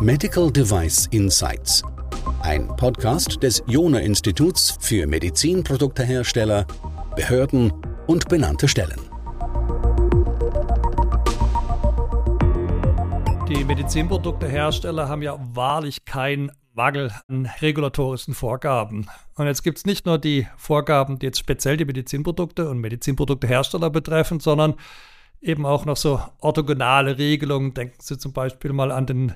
Medical 0.00 0.50
Device 0.50 1.06
Insights. 1.10 1.82
Ein 2.40 2.68
Podcast 2.68 3.42
des 3.42 3.62
Jona 3.66 3.98
Instituts 3.98 4.78
für 4.80 5.06
Medizinproduktehersteller, 5.06 6.66
Behörden 7.16 7.72
und 8.06 8.28
benannte 8.28 8.68
Stellen. 8.68 8.98
Die 13.48 13.64
Medizinproduktehersteller 13.64 15.08
haben 15.08 15.22
ja 15.22 15.38
wahrlich 15.52 16.04
keinen 16.04 16.50
Mangel 16.72 17.10
an 17.28 17.50
regulatorischen 17.60 18.32
Vorgaben. 18.32 19.08
Und 19.34 19.46
jetzt 19.46 19.62
gibt 19.62 19.78
es 19.78 19.84
nicht 19.84 20.06
nur 20.06 20.18
die 20.18 20.46
Vorgaben, 20.56 21.18
die 21.18 21.26
jetzt 21.26 21.38
speziell 21.38 21.76
die 21.76 21.84
Medizinprodukte 21.84 22.70
und 22.70 22.78
Medizinproduktehersteller 22.78 23.90
betreffen, 23.90 24.40
sondern 24.40 24.74
eben 25.40 25.66
auch 25.66 25.84
noch 25.84 25.96
so 25.96 26.20
orthogonale 26.40 27.18
Regelungen. 27.18 27.74
Denken 27.74 27.98
Sie 28.00 28.18
zum 28.18 28.32
Beispiel 28.32 28.72
mal 28.72 28.90
an 28.90 29.06
den 29.06 29.34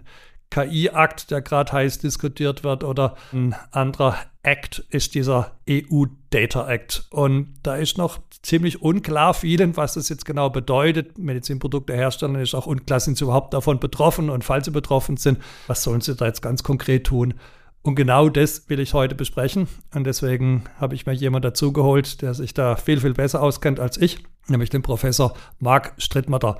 KI-Akt, 0.50 1.30
der 1.30 1.40
gerade 1.40 1.72
heiß 1.72 1.98
diskutiert 1.98 2.62
wird, 2.62 2.84
oder 2.84 3.16
ein 3.32 3.54
anderer 3.70 4.16
Act 4.42 4.84
ist 4.90 5.14
dieser 5.14 5.52
EU-Data 5.68 6.68
Act. 6.68 7.06
Und 7.10 7.54
da 7.62 7.76
ist 7.76 7.96
noch 7.96 8.18
ziemlich 8.42 8.82
unklar 8.82 9.32
vielen, 9.32 9.76
was 9.76 9.94
das 9.94 10.10
jetzt 10.10 10.26
genau 10.26 10.50
bedeutet. 10.50 11.16
Medizinproduktehersteller 11.16 12.40
ist 12.40 12.54
auch 12.54 12.66
unklar, 12.66 13.00
sind 13.00 13.16
sie 13.16 13.24
überhaupt 13.24 13.54
davon 13.54 13.80
betroffen 13.80 14.28
und 14.28 14.44
falls 14.44 14.66
sie 14.66 14.72
betroffen 14.72 15.16
sind, 15.16 15.38
was 15.68 15.82
sollen 15.82 16.02
sie 16.02 16.14
da 16.14 16.26
jetzt 16.26 16.42
ganz 16.42 16.62
konkret 16.62 17.06
tun? 17.06 17.34
Und 17.82 17.94
genau 17.94 18.28
das 18.28 18.68
will 18.68 18.78
ich 18.78 18.94
heute 18.94 19.14
besprechen. 19.14 19.68
Und 19.94 20.04
deswegen 20.04 20.64
habe 20.78 20.94
ich 20.94 21.06
mir 21.06 21.14
jemanden 21.14 21.48
dazugeholt, 21.48 22.20
der 22.22 22.34
sich 22.34 22.52
da 22.54 22.76
viel, 22.76 23.00
viel 23.00 23.14
besser 23.14 23.42
auskennt 23.42 23.80
als 23.80 23.96
ich, 23.96 24.22
nämlich 24.48 24.70
den 24.70 24.82
Professor 24.82 25.34
Marc 25.58 25.94
Strittmatter. 25.98 26.58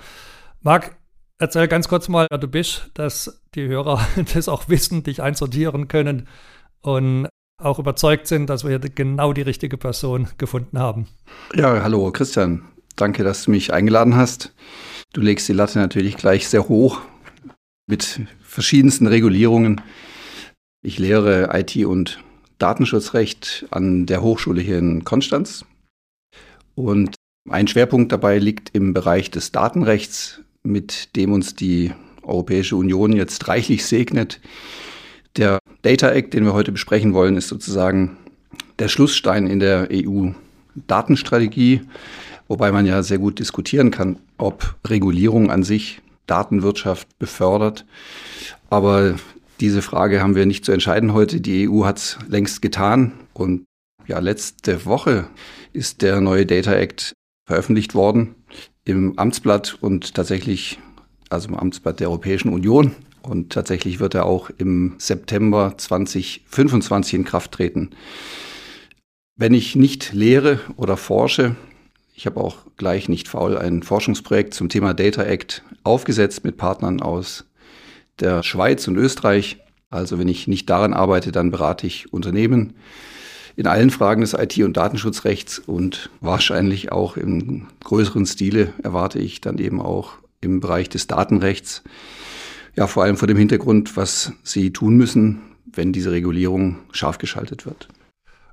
Marc, 0.61 0.97
Erzähl 1.43 1.67
ganz 1.67 1.89
kurz 1.89 2.09
mal, 2.09 2.29
wer 2.31 2.39
du 2.39 2.47
bist, 2.47 2.93
dass 2.95 3.43
die 3.57 3.67
Hörer 3.67 4.07
das 4.35 4.49
auch 4.49 4.69
wissen, 4.69 5.03
dich 5.03 5.23
einsortieren 5.23 5.89
können 5.89 6.29
und 6.83 7.27
auch 7.61 7.81
überzeugt 7.81 8.29
sind, 8.29 8.49
dass 8.49 8.65
wir 8.65 8.79
genau 8.79 9.33
die 9.33 9.43
richtige 9.43 9.77
Person 9.77 10.29
gefunden 10.39 10.79
haben. 10.79 11.09
Ja, 11.53 11.83
hallo 11.83 12.13
Christian. 12.13 12.63
Danke, 12.95 13.25
dass 13.25 13.43
du 13.43 13.51
mich 13.51 13.73
eingeladen 13.73 14.15
hast. 14.15 14.55
Du 15.13 15.21
legst 15.21 15.49
die 15.49 15.53
Latte 15.53 15.81
natürlich 15.81 16.17
gleich 16.17 16.47
sehr 16.47 16.69
hoch 16.69 17.01
mit 17.89 18.21
verschiedensten 18.45 19.09
Regulierungen. 19.09 19.81
Ich 20.85 21.01
lehre 21.01 21.51
IT 21.59 21.75
und 21.85 22.23
Datenschutzrecht 22.59 23.67
an 23.73 24.07
der 24.07 24.23
Hochschule 24.23 24.61
hier 24.61 24.79
in 24.79 25.05
Konstanz. 25.05 25.65
Und 26.77 27.17
ein 27.49 27.67
Schwerpunkt 27.67 28.13
dabei 28.13 28.39
liegt 28.39 28.71
im 28.75 28.95
Bereich 28.95 29.31
des 29.31 29.53
Datenrechts, 29.53 30.41
mit 30.63 31.17
dem 31.17 31.33
uns 31.33 31.55
die 31.55 31.93
Europäische 32.23 32.77
Union 32.77 33.13
jetzt 33.13 33.49
reichlich 33.49 33.85
segnet. 33.85 34.41
Der 35.37 35.59
Data 35.83 36.11
Act, 36.11 36.35
den 36.35 36.45
wir 36.45 36.53
heute 36.53 36.73
besprechen 36.73 37.15
wollen, 37.15 37.37
ist 37.37 37.49
sozusagen 37.49 38.17
der 38.79 38.89
Schlussstein 38.89 39.47
in 39.47 39.61
der 39.61 39.89
EU-Datenstrategie, 39.93 41.83
wobei 42.49 42.71
man 42.71 42.87
ja 42.87 43.03
sehr 43.03 43.19
gut 43.19 43.39
diskutieren 43.39 43.91
kann, 43.91 44.19
ob 44.39 44.77
Regulierung 44.87 45.51
an 45.51 45.63
sich 45.63 46.01
Datenwirtschaft 46.27 47.19
befördert. 47.19 47.85
Aber 48.71 49.17
diese 49.61 49.83
Frage 49.83 50.21
haben 50.21 50.37
wir 50.37 50.47
nicht 50.47 50.65
zu 50.65 50.73
entscheiden 50.73 51.13
heute. 51.13 51.41
Die 51.41 51.69
EU 51.69 51.85
hat 51.85 51.99
es 51.99 52.19
längst 52.29 52.63
getan 52.63 53.13
und 53.33 53.65
ja, 54.07 54.19
letzte 54.19 54.85
Woche 54.85 55.29
ist 55.73 56.03
der 56.03 56.21
neue 56.21 56.47
Data 56.47 56.75
Act 56.75 57.15
veröffentlicht 57.45 57.95
worden 57.95 58.35
im 58.85 59.19
Amtsblatt 59.19 59.79
und 59.81 60.15
tatsächlich, 60.15 60.79
also 61.31 61.49
im 61.49 61.57
Amtsblatt 61.57 62.01
der 62.01 62.09
Europäischen 62.09 62.53
Union. 62.53 62.95
Und 63.23 63.53
tatsächlich 63.53 64.01
wird 64.01 64.15
er 64.15 64.27
auch 64.27 64.51
im 64.59 64.97
September 64.99 65.75
2025 65.77 67.15
in 67.15 67.25
Kraft 67.25 67.53
treten. 67.53 67.91
Wenn 69.37 69.55
ich 69.55 69.77
nicht 69.77 70.13
lehre 70.13 70.61
oder 70.77 70.97
forsche, 70.97 71.57
ich 72.15 72.27
habe 72.27 72.41
auch 72.41 72.59
gleich 72.77 73.09
nicht 73.09 73.29
faul 73.29 73.57
ein 73.57 73.83
Forschungsprojekt 73.83 74.55
zum 74.55 74.69
Thema 74.69 74.93
Data 74.93 75.23
Act 75.23 75.63
aufgesetzt 75.85 76.45
mit 76.45 76.57
Partnern 76.57 77.01
aus 77.01 77.45
der 78.21 78.43
Schweiz 78.43 78.87
und 78.89 78.97
Österreich. 78.97 79.59
Also 79.89 80.19
wenn 80.19 80.29
ich 80.29 80.49
nicht 80.49 80.69
daran 80.69 80.93
arbeite, 80.93 81.33
dann 81.33 81.51
berate 81.51 81.87
ich 81.87 82.13
Unternehmen 82.13 82.75
in 83.57 83.67
allen 83.67 83.91
Fragen 83.91 84.23
des 84.23 84.35
IT- 84.35 84.65
und 84.65 84.77
Datenschutzrechts 84.77 85.59
und 85.59 86.11
wahrscheinlich 86.21 86.93
auch 86.93 87.17
im 87.17 87.69
größeren 87.85 88.27
Stile 88.27 88.73
erwarte 88.83 89.19
ich 89.19 89.41
dann 89.41 89.59
eben 89.59 89.81
auch 89.81 90.15
im 90.41 90.61
Bereich 90.61 90.89
des 90.89 91.07
Datenrechts. 91.07 91.83
Ja, 92.75 92.87
vor 92.87 93.05
allem 93.05 93.17
vor 93.17 93.29
dem 93.29 93.37
Hintergrund, 93.37 93.97
was 93.97 94.33
Sie 94.43 94.73
tun 94.73 94.97
müssen, 94.97 95.43
wenn 95.67 95.93
diese 95.93 96.11
Regulierung 96.11 96.79
scharf 96.93 97.19
geschaltet 97.19 97.67
wird. 97.67 97.89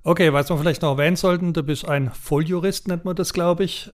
Okay, 0.03 0.33
was 0.33 0.49
wir 0.49 0.57
vielleicht 0.57 0.81
noch 0.81 0.97
erwähnen 0.97 1.15
sollten, 1.15 1.53
du 1.53 1.63
bist 1.63 1.87
ein 1.87 2.11
Volljurist, 2.11 2.87
nennt 2.87 3.05
man 3.05 3.15
das, 3.15 3.33
glaube 3.33 3.63
ich. 3.63 3.91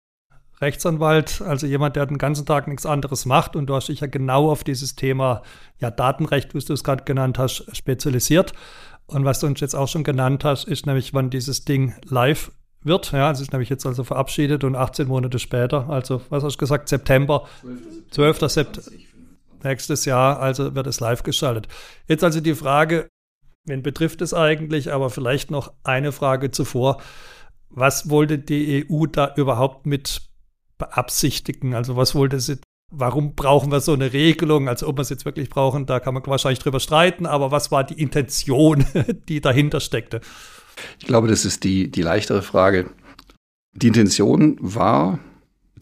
Rechtsanwalt, 0.62 1.42
also 1.42 1.68
jemand, 1.68 1.98
der 1.98 2.06
den 2.06 2.18
ganzen 2.18 2.46
Tag 2.46 2.68
nichts 2.68 2.86
anderes 2.86 3.26
macht 3.26 3.58
und 3.58 3.66
du 3.66 3.76
hast 3.76 3.90
dich 3.90 4.00
ja 4.00 4.08
genau 4.08 4.50
auf 4.50 4.64
dieses 4.64 4.96
Thema 4.96 5.42
ja, 5.80 5.92
Datenrecht, 5.92 6.54
wie 6.54 6.60
du 6.60 6.72
es 6.72 6.84
gerade 6.84 7.04
genannt 7.04 7.38
hast, 7.38 7.66
spezialisiert. 7.76 8.54
Und 9.08 9.26
was 9.26 9.40
du 9.40 9.48
uns 9.48 9.60
jetzt 9.60 9.76
auch 9.76 9.88
schon 9.88 10.04
genannt 10.04 10.44
hast, 10.44 10.68
ist 10.68 10.86
nämlich, 10.86 11.14
wann 11.14 11.30
dieses 11.30 11.66
Ding 11.66 11.94
live 12.06 12.52
wird. 12.82 13.12
Ja, 13.12 13.32
es 13.32 13.40
ist 13.40 13.52
nämlich 13.52 13.70
jetzt 13.70 13.86
also 13.86 14.04
verabschiedet 14.04 14.64
und 14.64 14.76
18 14.76 15.08
Monate 15.08 15.40
später, 15.40 15.90
also 15.90 16.22
was 16.30 16.44
hast 16.44 16.54
du 16.54 16.60
gesagt, 16.60 16.90
September, 16.90 17.48
12. 18.12 18.40
September, 18.50 18.92
nächstes 19.64 20.06
Jahr, 20.06 20.40
also 20.40 20.76
wird 20.76 20.88
es 20.88 21.00
live 21.00 21.24
geschaltet. 21.24 21.68
Jetzt 22.08 22.24
also 22.24 22.40
die 22.40 22.54
Frage, 22.54 23.10
wen 23.66 23.82
betrifft 23.82 24.22
es 24.22 24.34
eigentlich, 24.34 24.94
aber 24.94 25.10
vielleicht 25.10 25.52
noch 25.52 25.74
eine 25.84 26.12
Frage 26.12 26.52
zuvor. 26.52 27.02
Was 27.70 28.10
wollte 28.10 28.38
die 28.38 28.86
EU 28.90 29.08
da 29.08 29.34
überhaupt 29.36 29.86
mit 29.88 30.22
beabsichtigen? 30.78 31.74
Also 31.74 31.96
was 31.96 32.14
wollte 32.16 32.40
sie 32.40 32.60
warum 32.92 33.36
brauchen 33.36 33.72
wir 33.72 33.80
so 33.80 33.94
eine 33.94 34.14
Regelung? 34.14 34.68
Also 34.68 34.88
ob 34.88 34.98
wir 34.98 35.02
es 35.02 35.10
jetzt 35.10 35.26
wirklich 35.26 35.50
brauchen, 35.50 35.86
da 35.86 36.00
kann 36.00 36.14
man 36.14 36.26
wahrscheinlich 36.26 36.60
drüber 36.60 36.80
streiten, 36.80 37.26
aber 37.26 37.52
was 37.52 37.72
war 37.72 37.84
die 37.84 38.00
Intention, 38.02 38.86
die 39.30 39.42
dahinter 39.42 39.80
steckte? 39.80 40.22
Ich 41.00 41.08
glaube, 41.08 41.28
das 41.28 41.46
ist 41.46 41.64
die, 41.64 41.90
die 41.90 42.02
leichtere 42.02 42.42
Frage. 42.42 42.90
Die 43.74 43.88
Intention 43.88 44.58
war, 44.60 45.20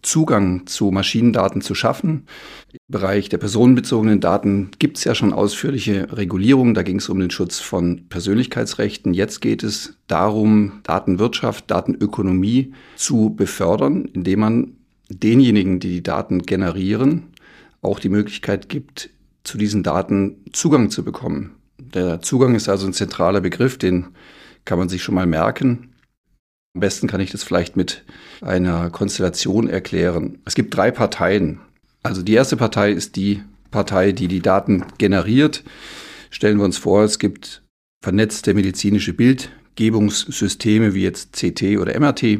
Zugang 0.03 0.67
zu 0.67 0.91
Maschinendaten 0.91 1.61
zu 1.61 1.75
schaffen. 1.75 2.27
Im 2.71 2.79
Bereich 2.89 3.29
der 3.29 3.37
personenbezogenen 3.37 4.19
Daten 4.19 4.71
gibt 4.77 4.97
es 4.97 5.05
ja 5.05 5.15
schon 5.15 5.33
ausführliche 5.33 6.07
Regulierungen. 6.11 6.73
Da 6.73 6.83
ging 6.83 6.97
es 6.97 7.09
um 7.09 7.19
den 7.19 7.31
Schutz 7.31 7.59
von 7.59 8.07
Persönlichkeitsrechten. 8.09 9.13
Jetzt 9.13 9.39
geht 9.39 9.63
es 9.63 9.97
darum, 10.07 10.81
Datenwirtschaft, 10.83 11.71
Datenökonomie 11.71 12.73
zu 12.95 13.33
befördern, 13.33 14.05
indem 14.05 14.39
man 14.41 14.77
denjenigen, 15.19 15.79
die 15.79 15.89
die 15.89 16.03
Daten 16.03 16.43
generieren, 16.43 17.33
auch 17.81 17.99
die 17.99 18.09
Möglichkeit 18.09 18.69
gibt, 18.69 19.09
zu 19.43 19.57
diesen 19.57 19.83
Daten 19.83 20.37
Zugang 20.53 20.89
zu 20.89 21.03
bekommen. 21.03 21.55
Der 21.77 22.21
Zugang 22.21 22.55
ist 22.55 22.69
also 22.69 22.87
ein 22.87 22.93
zentraler 22.93 23.41
Begriff, 23.41 23.77
den 23.77 24.07
kann 24.65 24.79
man 24.79 24.89
sich 24.89 25.03
schon 25.03 25.15
mal 25.15 25.25
merken. 25.25 25.93
Am 26.75 26.79
besten 26.79 27.07
kann 27.07 27.21
ich 27.21 27.31
das 27.31 27.43
vielleicht 27.43 27.75
mit 27.75 28.03
einer 28.41 28.89
Konstellation 28.89 29.67
erklären. 29.67 30.39
Es 30.45 30.55
gibt 30.55 30.75
drei 30.75 30.91
Parteien. 30.91 31.59
Also 32.01 32.23
die 32.23 32.33
erste 32.33 32.57
Partei 32.57 32.91
ist 32.91 33.15
die 33.15 33.43
Partei, 33.69 34.11
die 34.11 34.27
die 34.27 34.41
Daten 34.41 34.85
generiert. 34.97 35.63
Stellen 36.29 36.57
wir 36.57 36.65
uns 36.65 36.77
vor, 36.77 37.03
es 37.03 37.19
gibt 37.19 37.63
vernetzte 38.01 38.53
medizinische 38.53 39.13
Bildgebungssysteme 39.13 40.93
wie 40.93 41.03
jetzt 41.03 41.33
CT 41.33 41.77
oder 41.77 41.99
MRT. 41.99 42.39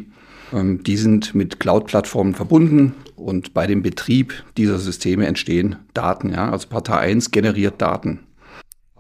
Ähm, 0.53 0.83
die 0.83 0.97
sind 0.97 1.35
mit 1.35 1.59
Cloud-Plattformen 1.59 2.35
verbunden 2.35 2.93
und 3.15 3.53
bei 3.53 3.67
dem 3.67 3.81
Betrieb 3.81 4.44
dieser 4.55 4.77
Systeme 4.77 5.25
entstehen 5.25 5.77
Daten. 5.94 6.31
Ja? 6.31 6.51
Also 6.51 6.67
Partei 6.67 6.97
1 6.97 7.31
generiert 7.31 7.81
Daten. 7.81 8.19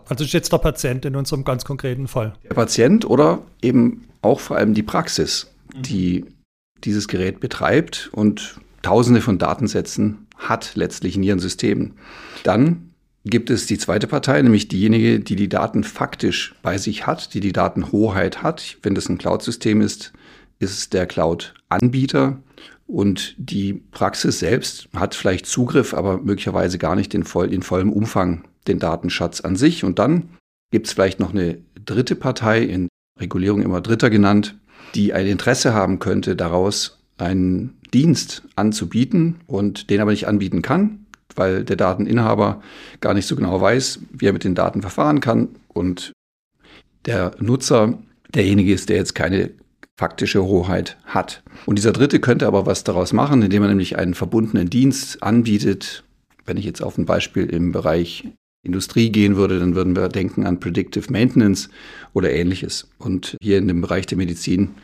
Also 0.09 0.23
ist 0.23 0.33
jetzt 0.33 0.51
der 0.51 0.57
Patient 0.57 1.05
in 1.05 1.15
unserem 1.15 1.45
ganz 1.45 1.63
konkreten 1.63 2.07
Fall. 2.07 2.33
Der 2.43 2.55
Patient 2.55 3.05
oder 3.05 3.41
eben 3.61 4.05
auch 4.21 4.39
vor 4.39 4.57
allem 4.57 4.73
die 4.73 4.83
Praxis, 4.83 5.51
die 5.75 6.25
dieses 6.83 7.07
Gerät 7.07 7.39
betreibt 7.39 8.09
und 8.11 8.59
Tausende 8.81 9.21
von 9.21 9.37
Datensätzen 9.37 10.27
hat 10.37 10.73
letztlich 10.75 11.15
in 11.15 11.23
ihren 11.23 11.39
Systemen. 11.39 11.93
Dann 12.43 12.91
gibt 13.23 13.49
es 13.49 13.65
die 13.65 13.77
zweite 13.77 14.07
Partei, 14.07 14.41
nämlich 14.41 14.67
diejenige, 14.67 15.21
die 15.21 15.37
die 15.37 15.47
Daten 15.47 15.85
faktisch 15.85 16.53
bei 16.61 16.77
sich 16.77 17.07
hat, 17.07 17.33
die 17.33 17.39
die 17.39 17.53
Datenhoheit 17.53 18.43
hat. 18.43 18.77
Wenn 18.83 18.93
das 18.93 19.07
ein 19.07 19.17
Cloud-System 19.17 19.79
ist, 19.79 20.11
ist 20.63 20.93
der 20.93 21.05
Cloud-Anbieter 21.05 22.41
und 22.87 23.35
die 23.37 23.73
Praxis 23.73 24.39
selbst 24.39 24.89
hat 24.95 25.15
vielleicht 25.15 25.45
Zugriff, 25.45 25.93
aber 25.93 26.17
möglicherweise 26.17 26.77
gar 26.77 26.95
nicht 26.95 27.13
in, 27.13 27.23
voll, 27.23 27.53
in 27.53 27.61
vollem 27.61 27.91
Umfang 27.91 28.43
den 28.67 28.79
Datenschatz 28.79 29.41
an 29.41 29.55
sich. 29.55 29.83
Und 29.83 29.99
dann 29.99 30.29
gibt 30.71 30.87
es 30.87 30.93
vielleicht 30.93 31.19
noch 31.19 31.31
eine 31.31 31.59
dritte 31.85 32.15
Partei, 32.15 32.61
in 32.61 32.87
Regulierung 33.19 33.61
immer 33.61 33.81
Dritter 33.81 34.09
genannt, 34.09 34.57
die 34.95 35.13
ein 35.13 35.27
Interesse 35.27 35.73
haben 35.73 35.99
könnte, 35.99 36.35
daraus 36.35 36.99
einen 37.17 37.77
Dienst 37.93 38.43
anzubieten 38.55 39.41
und 39.47 39.89
den 39.89 40.01
aber 40.01 40.11
nicht 40.11 40.27
anbieten 40.27 40.61
kann, 40.61 41.05
weil 41.35 41.63
der 41.63 41.75
Dateninhaber 41.75 42.61
gar 43.01 43.13
nicht 43.13 43.27
so 43.27 43.35
genau 43.35 43.61
weiß, 43.61 43.99
wie 44.11 44.25
er 44.25 44.33
mit 44.33 44.43
den 44.43 44.55
Daten 44.55 44.81
verfahren 44.81 45.19
kann 45.19 45.49
und 45.67 46.11
der 47.05 47.31
Nutzer 47.39 47.99
derjenige 48.33 48.73
ist, 48.73 48.89
der 48.89 48.97
jetzt 48.97 49.13
keine 49.13 49.51
faktische 49.97 50.43
Hoheit 50.43 50.97
hat. 51.05 51.43
Und 51.65 51.77
dieser 51.77 51.91
Dritte 51.91 52.19
könnte 52.19 52.47
aber 52.47 52.65
was 52.65 52.83
daraus 52.83 53.13
machen, 53.13 53.41
indem 53.41 53.63
er 53.63 53.69
nämlich 53.69 53.97
einen 53.97 54.13
verbundenen 54.13 54.69
Dienst 54.69 55.21
anbietet. 55.21 56.03
Wenn 56.45 56.57
ich 56.57 56.65
jetzt 56.65 56.81
auf 56.81 56.97
ein 56.97 57.05
Beispiel 57.05 57.45
im 57.45 57.71
Bereich 57.71 58.27
Industrie 58.63 59.11
gehen 59.11 59.35
würde, 59.35 59.59
dann 59.59 59.75
würden 59.75 59.95
wir 59.95 60.09
denken 60.09 60.45
an 60.45 60.59
Predictive 60.59 61.11
Maintenance 61.11 61.69
oder 62.13 62.31
ähnliches. 62.31 62.89
Und 62.97 63.37
hier 63.41 63.57
in 63.57 63.67
dem 63.67 63.81
Bereich 63.81 64.05
der 64.05 64.17
Medizin 64.17 64.75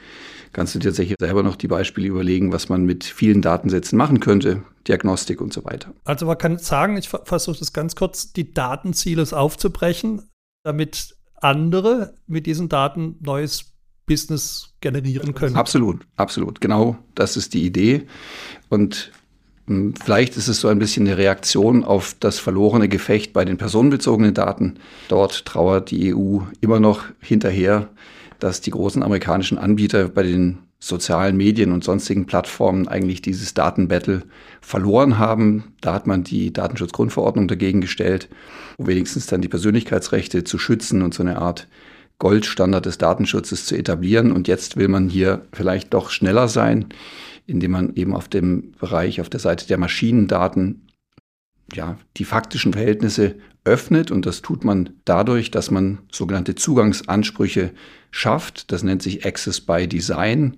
kannst 0.51 0.75
du 0.75 0.79
dir 0.79 0.89
tatsächlich 0.89 1.15
selber 1.19 1.43
noch 1.43 1.55
die 1.55 1.67
Beispiele 1.67 2.07
überlegen, 2.07 2.51
was 2.51 2.69
man 2.69 2.85
mit 2.85 3.03
vielen 3.03 3.41
Datensätzen 3.41 3.97
machen 3.97 4.19
könnte, 4.19 4.63
Diagnostik 4.87 5.41
und 5.41 5.53
so 5.53 5.63
weiter. 5.65 5.93
Also 6.03 6.25
man 6.25 6.37
kann 6.37 6.57
sagen, 6.57 6.97
ich 6.97 7.09
versuche 7.09 7.59
das 7.59 7.73
ganz 7.73 7.95
kurz, 7.95 8.33
die 8.33 8.53
Datenziele 8.53 9.25
aufzubrechen, 9.31 10.23
damit 10.63 11.15
andere 11.41 12.15
mit 12.27 12.45
diesen 12.45 12.67
Daten 12.67 13.15
neues 13.21 13.68
Business 14.09 14.73
generieren 14.81 15.35
können. 15.35 15.55
Absolut, 15.55 16.01
absolut. 16.17 16.59
Genau, 16.59 16.97
das 17.15 17.37
ist 17.37 17.53
die 17.53 17.63
Idee. 17.63 18.07
Und 18.67 19.11
hm, 19.67 19.93
vielleicht 20.03 20.35
ist 20.35 20.47
es 20.47 20.59
so 20.59 20.67
ein 20.67 20.79
bisschen 20.79 21.07
eine 21.07 21.17
Reaktion 21.17 21.83
auf 21.83 22.15
das 22.19 22.39
verlorene 22.39 22.89
Gefecht 22.89 23.33
bei 23.33 23.45
den 23.45 23.57
personenbezogenen 23.57 24.33
Daten. 24.33 24.79
Dort 25.09 25.45
trauert 25.45 25.91
die 25.91 26.13
EU 26.13 26.39
immer 26.59 26.79
noch 26.79 27.03
hinterher, 27.21 27.87
dass 28.39 28.61
die 28.61 28.71
großen 28.71 29.03
amerikanischen 29.03 29.59
Anbieter 29.59 30.09
bei 30.09 30.23
den 30.23 30.57
sozialen 30.79 31.37
Medien 31.37 31.71
und 31.71 31.83
sonstigen 31.83 32.25
Plattformen 32.25 32.87
eigentlich 32.87 33.21
dieses 33.21 33.53
Datenbattle 33.53 34.23
verloren 34.61 35.19
haben. 35.19 35.75
Da 35.81 35.93
hat 35.93 36.07
man 36.07 36.23
die 36.23 36.51
Datenschutzgrundverordnung 36.51 37.47
dagegen 37.47 37.81
gestellt, 37.81 38.29
um 38.77 38.87
wenigstens 38.87 39.27
dann 39.27 39.41
die 39.41 39.49
Persönlichkeitsrechte 39.49 40.45
zu 40.45 40.57
schützen 40.57 41.01
und 41.03 41.13
so 41.13 41.21
eine 41.21 41.37
Art 41.37 41.67
Goldstandard 42.19 42.85
des 42.85 42.97
Datenschutzes 42.97 43.65
zu 43.65 43.75
etablieren. 43.75 44.31
Und 44.31 44.47
jetzt 44.47 44.77
will 44.77 44.89
man 44.89 45.09
hier 45.09 45.45
vielleicht 45.53 45.93
doch 45.93 46.09
schneller 46.11 46.47
sein, 46.47 46.85
indem 47.47 47.71
man 47.71 47.95
eben 47.95 48.13
auf 48.15 48.27
dem 48.27 48.73
Bereich, 48.73 49.21
auf 49.21 49.29
der 49.29 49.39
Seite 49.39 49.67
der 49.67 49.77
Maschinendaten, 49.77 50.87
ja, 51.73 51.97
die 52.17 52.25
faktischen 52.25 52.73
Verhältnisse 52.73 53.35
öffnet. 53.63 54.11
Und 54.11 54.25
das 54.25 54.41
tut 54.41 54.63
man 54.63 54.91
dadurch, 55.05 55.49
dass 55.49 55.71
man 55.71 55.99
sogenannte 56.11 56.55
Zugangsansprüche 56.55 57.71
schafft. 58.11 58.71
Das 58.71 58.83
nennt 58.83 59.01
sich 59.01 59.25
Access 59.25 59.61
by 59.61 59.87
Design. 59.87 60.57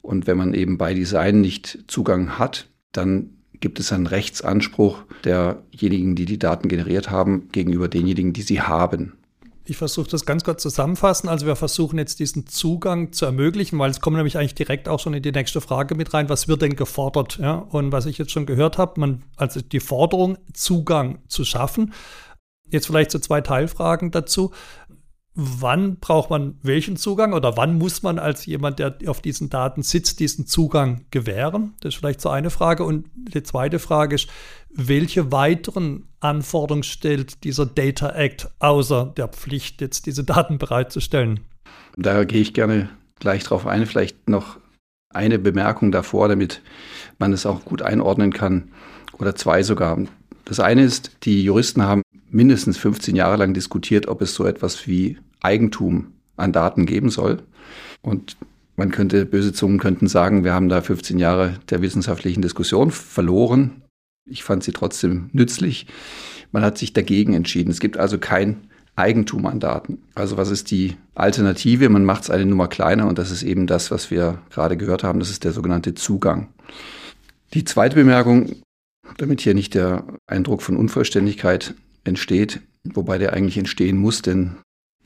Und 0.00 0.26
wenn 0.26 0.38
man 0.38 0.54
eben 0.54 0.78
bei 0.78 0.94
Design 0.94 1.40
nicht 1.40 1.84
Zugang 1.86 2.38
hat, 2.38 2.68
dann 2.92 3.30
gibt 3.60 3.80
es 3.80 3.92
einen 3.92 4.06
Rechtsanspruch 4.06 5.04
derjenigen, 5.24 6.16
die 6.16 6.26
die 6.26 6.38
Daten 6.38 6.68
generiert 6.68 7.10
haben, 7.10 7.48
gegenüber 7.50 7.88
denjenigen, 7.88 8.32
die 8.32 8.42
sie 8.42 8.60
haben. 8.60 9.14
Ich 9.66 9.78
versuche 9.78 10.10
das 10.10 10.26
ganz 10.26 10.44
kurz 10.44 10.62
zusammenfassen. 10.62 11.28
Also 11.28 11.46
wir 11.46 11.56
versuchen 11.56 11.98
jetzt 11.98 12.20
diesen 12.20 12.46
Zugang 12.46 13.12
zu 13.12 13.24
ermöglichen, 13.24 13.78
weil 13.78 13.90
es 13.90 14.00
kommt 14.00 14.16
nämlich 14.16 14.36
eigentlich 14.36 14.54
direkt 14.54 14.88
auch 14.88 15.00
schon 15.00 15.14
in 15.14 15.22
die 15.22 15.32
nächste 15.32 15.62
Frage 15.62 15.94
mit 15.94 16.12
rein, 16.12 16.28
was 16.28 16.48
wird 16.48 16.62
denn 16.62 16.76
gefordert? 16.76 17.38
Ja? 17.38 17.54
Und 17.54 17.90
was 17.90 18.04
ich 18.06 18.18
jetzt 18.18 18.30
schon 18.30 18.44
gehört 18.44 18.76
habe, 18.76 19.00
man, 19.00 19.22
also 19.36 19.60
die 19.62 19.80
Forderung, 19.80 20.36
Zugang 20.52 21.18
zu 21.28 21.44
schaffen. 21.44 21.94
Jetzt 22.68 22.86
vielleicht 22.86 23.10
so 23.10 23.18
zwei 23.18 23.40
Teilfragen 23.40 24.10
dazu 24.10 24.50
wann 25.34 25.96
braucht 25.98 26.30
man 26.30 26.58
welchen 26.62 26.96
Zugang 26.96 27.32
oder 27.32 27.56
wann 27.56 27.76
muss 27.76 28.02
man 28.02 28.18
als 28.18 28.46
jemand, 28.46 28.78
der 28.78 28.96
auf 29.06 29.20
diesen 29.20 29.50
Daten 29.50 29.82
sitzt, 29.82 30.20
diesen 30.20 30.46
Zugang 30.46 31.06
gewähren? 31.10 31.74
Das 31.80 31.94
ist 31.94 31.98
vielleicht 31.98 32.20
so 32.20 32.28
eine 32.28 32.50
Frage. 32.50 32.84
Und 32.84 33.10
die 33.14 33.42
zweite 33.42 33.80
Frage 33.80 34.14
ist, 34.14 34.28
welche 34.74 35.30
weiteren 35.32 36.08
Anforderungen 36.20 36.82
stellt 36.82 37.44
dieser 37.44 37.66
Data 37.66 38.10
Act 38.10 38.50
außer 38.58 39.12
der 39.16 39.28
Pflicht, 39.28 39.80
jetzt 39.80 40.06
diese 40.06 40.24
Daten 40.24 40.58
bereitzustellen? 40.58 41.40
Da 41.96 42.24
gehe 42.24 42.40
ich 42.40 42.54
gerne 42.54 42.88
gleich 43.20 43.44
drauf 43.44 43.66
ein. 43.66 43.86
Vielleicht 43.86 44.28
noch 44.28 44.58
eine 45.10 45.38
Bemerkung 45.38 45.92
davor, 45.92 46.28
damit 46.28 46.60
man 47.18 47.32
es 47.32 47.46
auch 47.46 47.64
gut 47.64 47.82
einordnen 47.82 48.32
kann. 48.32 48.70
Oder 49.18 49.36
zwei 49.36 49.62
sogar. 49.62 49.98
Das 50.44 50.60
eine 50.60 50.82
ist, 50.82 51.12
die 51.22 51.44
Juristen 51.44 51.82
haben 51.82 52.02
mindestens 52.30 52.76
15 52.76 53.14
Jahre 53.14 53.36
lang 53.36 53.54
diskutiert, 53.54 54.08
ob 54.08 54.20
es 54.22 54.34
so 54.34 54.44
etwas 54.44 54.88
wie 54.88 55.18
Eigentum 55.40 56.12
an 56.36 56.52
Daten 56.52 56.84
geben 56.84 57.10
soll. 57.10 57.42
Und 58.02 58.36
man 58.76 58.90
könnte, 58.90 59.24
böse 59.24 59.52
Zungen 59.52 59.78
könnten 59.78 60.08
sagen, 60.08 60.42
wir 60.42 60.52
haben 60.52 60.68
da 60.68 60.80
15 60.82 61.18
Jahre 61.18 61.60
der 61.70 61.80
wissenschaftlichen 61.80 62.42
Diskussion 62.42 62.90
verloren. 62.90 63.83
Ich 64.26 64.42
fand 64.42 64.64
sie 64.64 64.72
trotzdem 64.72 65.28
nützlich. 65.32 65.86
Man 66.52 66.62
hat 66.62 66.78
sich 66.78 66.92
dagegen 66.92 67.34
entschieden. 67.34 67.70
Es 67.70 67.80
gibt 67.80 67.96
also 67.96 68.18
kein 68.18 68.68
Eigentum 68.96 69.46
an 69.46 69.60
Daten. 69.60 70.02
Also 70.14 70.36
was 70.36 70.50
ist 70.50 70.70
die 70.70 70.96
Alternative? 71.14 71.88
Man 71.88 72.04
macht 72.04 72.24
es 72.24 72.30
eine 72.30 72.46
Nummer 72.46 72.68
kleiner 72.68 73.08
und 73.08 73.18
das 73.18 73.30
ist 73.30 73.42
eben 73.42 73.66
das, 73.66 73.90
was 73.90 74.10
wir 74.10 74.40
gerade 74.50 74.76
gehört 74.76 75.02
haben. 75.02 75.18
Das 75.18 75.30
ist 75.30 75.44
der 75.44 75.52
sogenannte 75.52 75.94
Zugang. 75.94 76.48
Die 77.54 77.64
zweite 77.64 77.96
Bemerkung, 77.96 78.56
damit 79.18 79.40
hier 79.40 79.54
nicht 79.54 79.74
der 79.74 80.04
Eindruck 80.26 80.62
von 80.62 80.76
Unvollständigkeit 80.76 81.74
entsteht, 82.04 82.60
wobei 82.84 83.18
der 83.18 83.32
eigentlich 83.32 83.58
entstehen 83.58 83.96
muss, 83.96 84.22
denn 84.22 84.56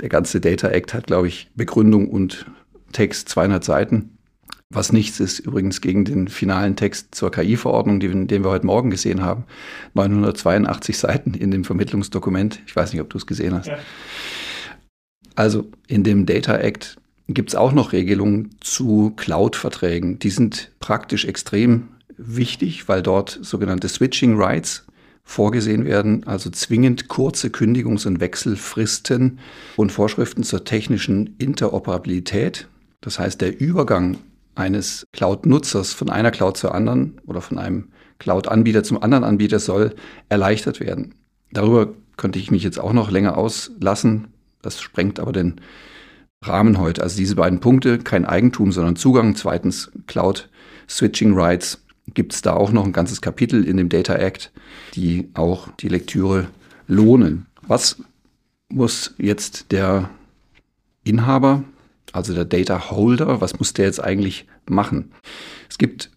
der 0.00 0.08
ganze 0.08 0.40
Data 0.40 0.68
Act 0.68 0.94
hat, 0.94 1.06
glaube 1.06 1.28
ich, 1.28 1.50
Begründung 1.54 2.08
und 2.08 2.46
Text 2.92 3.28
200 3.30 3.64
Seiten. 3.64 4.17
Was 4.70 4.92
nichts 4.92 5.18
ist 5.18 5.38
übrigens 5.38 5.80
gegen 5.80 6.04
den 6.04 6.28
finalen 6.28 6.76
Text 6.76 7.14
zur 7.14 7.30
KI-Verordnung, 7.30 8.00
den 8.00 8.28
wir 8.28 8.50
heute 8.50 8.66
Morgen 8.66 8.90
gesehen 8.90 9.22
haben. 9.22 9.44
982 9.94 10.98
Seiten 10.98 11.32
in 11.32 11.50
dem 11.50 11.64
Vermittlungsdokument. 11.64 12.60
Ich 12.66 12.76
weiß 12.76 12.92
nicht, 12.92 13.00
ob 13.00 13.08
du 13.08 13.16
es 13.16 13.26
gesehen 13.26 13.54
hast. 13.54 13.68
Ja. 13.68 13.78
Also 15.36 15.70
in 15.86 16.04
dem 16.04 16.26
Data 16.26 16.58
Act 16.58 16.98
gibt 17.28 17.48
es 17.48 17.54
auch 17.54 17.72
noch 17.72 17.92
Regelungen 17.92 18.50
zu 18.60 19.14
Cloud-Verträgen. 19.16 20.18
Die 20.18 20.30
sind 20.30 20.72
praktisch 20.80 21.24
extrem 21.24 21.88
wichtig, 22.18 22.88
weil 22.88 23.02
dort 23.02 23.38
sogenannte 23.40 23.88
Switching 23.88 24.36
Rights 24.36 24.84
vorgesehen 25.24 25.84
werden, 25.84 26.26
also 26.26 26.50
zwingend 26.50 27.08
kurze 27.08 27.48
Kündigungs- 27.48 28.06
und 28.06 28.20
Wechselfristen 28.20 29.38
und 29.76 29.92
Vorschriften 29.92 30.42
zur 30.42 30.64
technischen 30.64 31.36
Interoperabilität. 31.38 32.66
Das 33.00 33.18
heißt, 33.18 33.40
der 33.40 33.60
Übergang 33.60 34.18
eines 34.58 35.06
Cloud-Nutzers 35.12 35.93
von 35.93 36.10
einer 36.10 36.31
Cloud 36.31 36.56
zur 36.56 36.75
anderen 36.75 37.20
oder 37.26 37.40
von 37.40 37.58
einem 37.58 37.88
Cloud-Anbieter 38.19 38.82
zum 38.82 39.02
anderen 39.02 39.25
Anbieter 39.25 39.60
soll 39.60 39.94
erleichtert 40.28 40.80
werden. 40.80 41.14
Darüber 41.52 41.94
könnte 42.16 42.38
ich 42.38 42.50
mich 42.50 42.64
jetzt 42.64 42.80
auch 42.80 42.92
noch 42.92 43.11
länger 43.11 43.38
auslassen. 43.38 44.28
Das 44.61 44.80
sprengt 44.80 45.21
aber 45.21 45.32
den 45.32 45.61
Rahmen 46.42 46.78
heute. 46.78 47.02
Also 47.02 47.16
diese 47.16 47.37
beiden 47.37 47.61
Punkte, 47.61 47.99
kein 47.99 48.25
Eigentum, 48.25 48.73
sondern 48.73 48.97
Zugang. 48.97 49.37
Zweitens 49.37 49.90
Cloud 50.06 50.49
Switching 50.88 51.35
Rights 51.35 51.85
gibt 52.14 52.32
es 52.32 52.42
da 52.42 52.54
auch 52.54 52.73
noch 52.73 52.85
ein 52.85 52.92
ganzes 52.92 53.21
Kapitel 53.21 53.64
in 53.64 53.76
dem 53.76 53.88
Data 53.88 54.14
Act, 54.14 54.52
die 54.94 55.30
auch 55.35 55.68
die 55.80 55.88
Lektüre 55.88 56.49
lohnen. 56.87 57.47
Was 57.62 58.02
muss 58.68 59.14
jetzt 59.18 59.73
der 59.73 60.11
Inhaber, 61.04 61.64
also 62.12 62.34
der 62.34 62.44
Data 62.44 62.90
Holder, 62.90 63.40
was 63.40 63.58
muss 63.58 63.74
der 63.74 63.86
jetzt 63.86 64.02
eigentlich 64.02 64.46
machen? 64.66 65.12
Es 65.68 65.78
gibt 65.78 66.10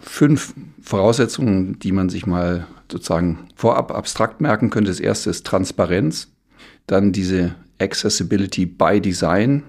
fünf 0.00 0.54
Voraussetzungen, 0.80 1.78
die 1.78 1.92
man 1.92 2.08
sich 2.08 2.26
mal 2.26 2.66
sozusagen 2.90 3.48
vorab 3.54 3.92
abstrakt 3.92 4.40
merken 4.40 4.70
könnte. 4.70 4.90
Das 4.90 5.00
erste 5.00 5.30
ist 5.30 5.46
Transparenz, 5.46 6.32
dann 6.86 7.12
diese 7.12 7.54
Accessibility 7.78 8.66
by 8.66 9.00
Design, 9.00 9.62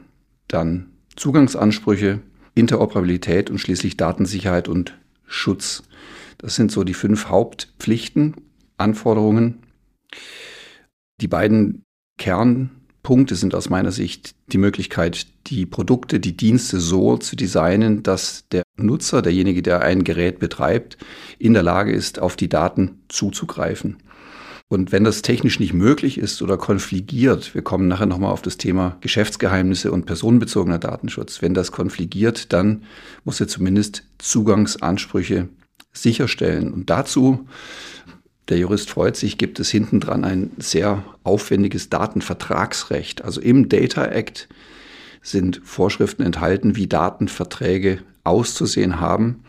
dann 0.47 0.87
Zugangsansprüche, 1.15 2.21
Interoperabilität 2.55 3.49
und 3.49 3.59
schließlich 3.59 3.97
Datensicherheit 3.97 4.67
und 4.67 4.97
Schutz. 5.25 5.83
Das 6.37 6.55
sind 6.55 6.71
so 6.71 6.83
die 6.83 6.93
fünf 6.93 7.29
Hauptpflichten, 7.29 8.35
Anforderungen. 8.77 9.59
Die 11.21 11.27
beiden 11.27 11.83
Kernpunkte 13.05 13.35
sind 13.35 13.53
aus 13.53 13.69
meiner 13.69 13.91
Sicht 13.91 14.33
die 14.51 14.57
Möglichkeit, 14.57 15.27
die 15.45 15.67
Produkte, 15.67 16.19
die 16.19 16.35
Dienste 16.35 16.79
so 16.79 17.17
zu 17.17 17.35
designen, 17.35 18.01
dass 18.01 18.45
der 18.51 18.63
Nutzer, 18.77 19.21
derjenige, 19.21 19.61
der 19.61 19.81
ein 19.81 20.03
Gerät 20.03 20.39
betreibt, 20.39 20.97
in 21.37 21.53
der 21.53 21.61
Lage 21.61 21.91
ist, 21.91 22.17
auf 22.17 22.35
die 22.35 22.49
Daten 22.49 23.03
zuzugreifen. 23.07 23.97
Und 24.69 24.91
wenn 24.91 25.03
das 25.03 25.21
technisch 25.21 25.59
nicht 25.59 25.73
möglich 25.73 26.17
ist 26.17 26.41
oder 26.41 26.57
konfligiert, 26.57 27.53
wir 27.53 27.61
kommen 27.61 27.87
nachher 27.87 28.07
nochmal 28.07 28.31
auf 28.31 28.41
das 28.41 28.57
Thema 28.57 28.97
Geschäftsgeheimnisse 29.01 29.91
und 29.91 30.07
personenbezogener 30.07 30.79
Datenschutz, 30.79 31.43
wenn 31.43 31.53
das 31.53 31.71
konfligiert, 31.71 32.53
dann 32.53 32.85
muss 33.23 33.39
er 33.39 33.47
zumindest 33.47 34.01
Zugangsansprüche 34.17 35.49
sicherstellen. 35.93 36.73
Und 36.73 36.89
dazu, 36.89 37.47
der 38.49 38.57
Jurist 38.57 38.89
freut 38.89 39.15
sich, 39.15 39.37
gibt 39.37 39.59
es 39.59 39.69
hinten 39.69 39.99
dran 39.99 40.23
ein 40.23 40.51
sehr 40.57 41.03
aufwendiges 41.23 41.89
Datenvertragsrecht. 41.89 43.23
Also 43.23 43.41
im 43.41 43.69
Data 43.69 44.05
Act 44.05 44.47
sind 45.21 45.61
Vorschriften 45.63 46.21
enthalten, 46.21 46.75
wie 46.75 46.87
Datenverträge 46.87 47.99
auszusehen 48.23 48.99
haben. 48.99 49.43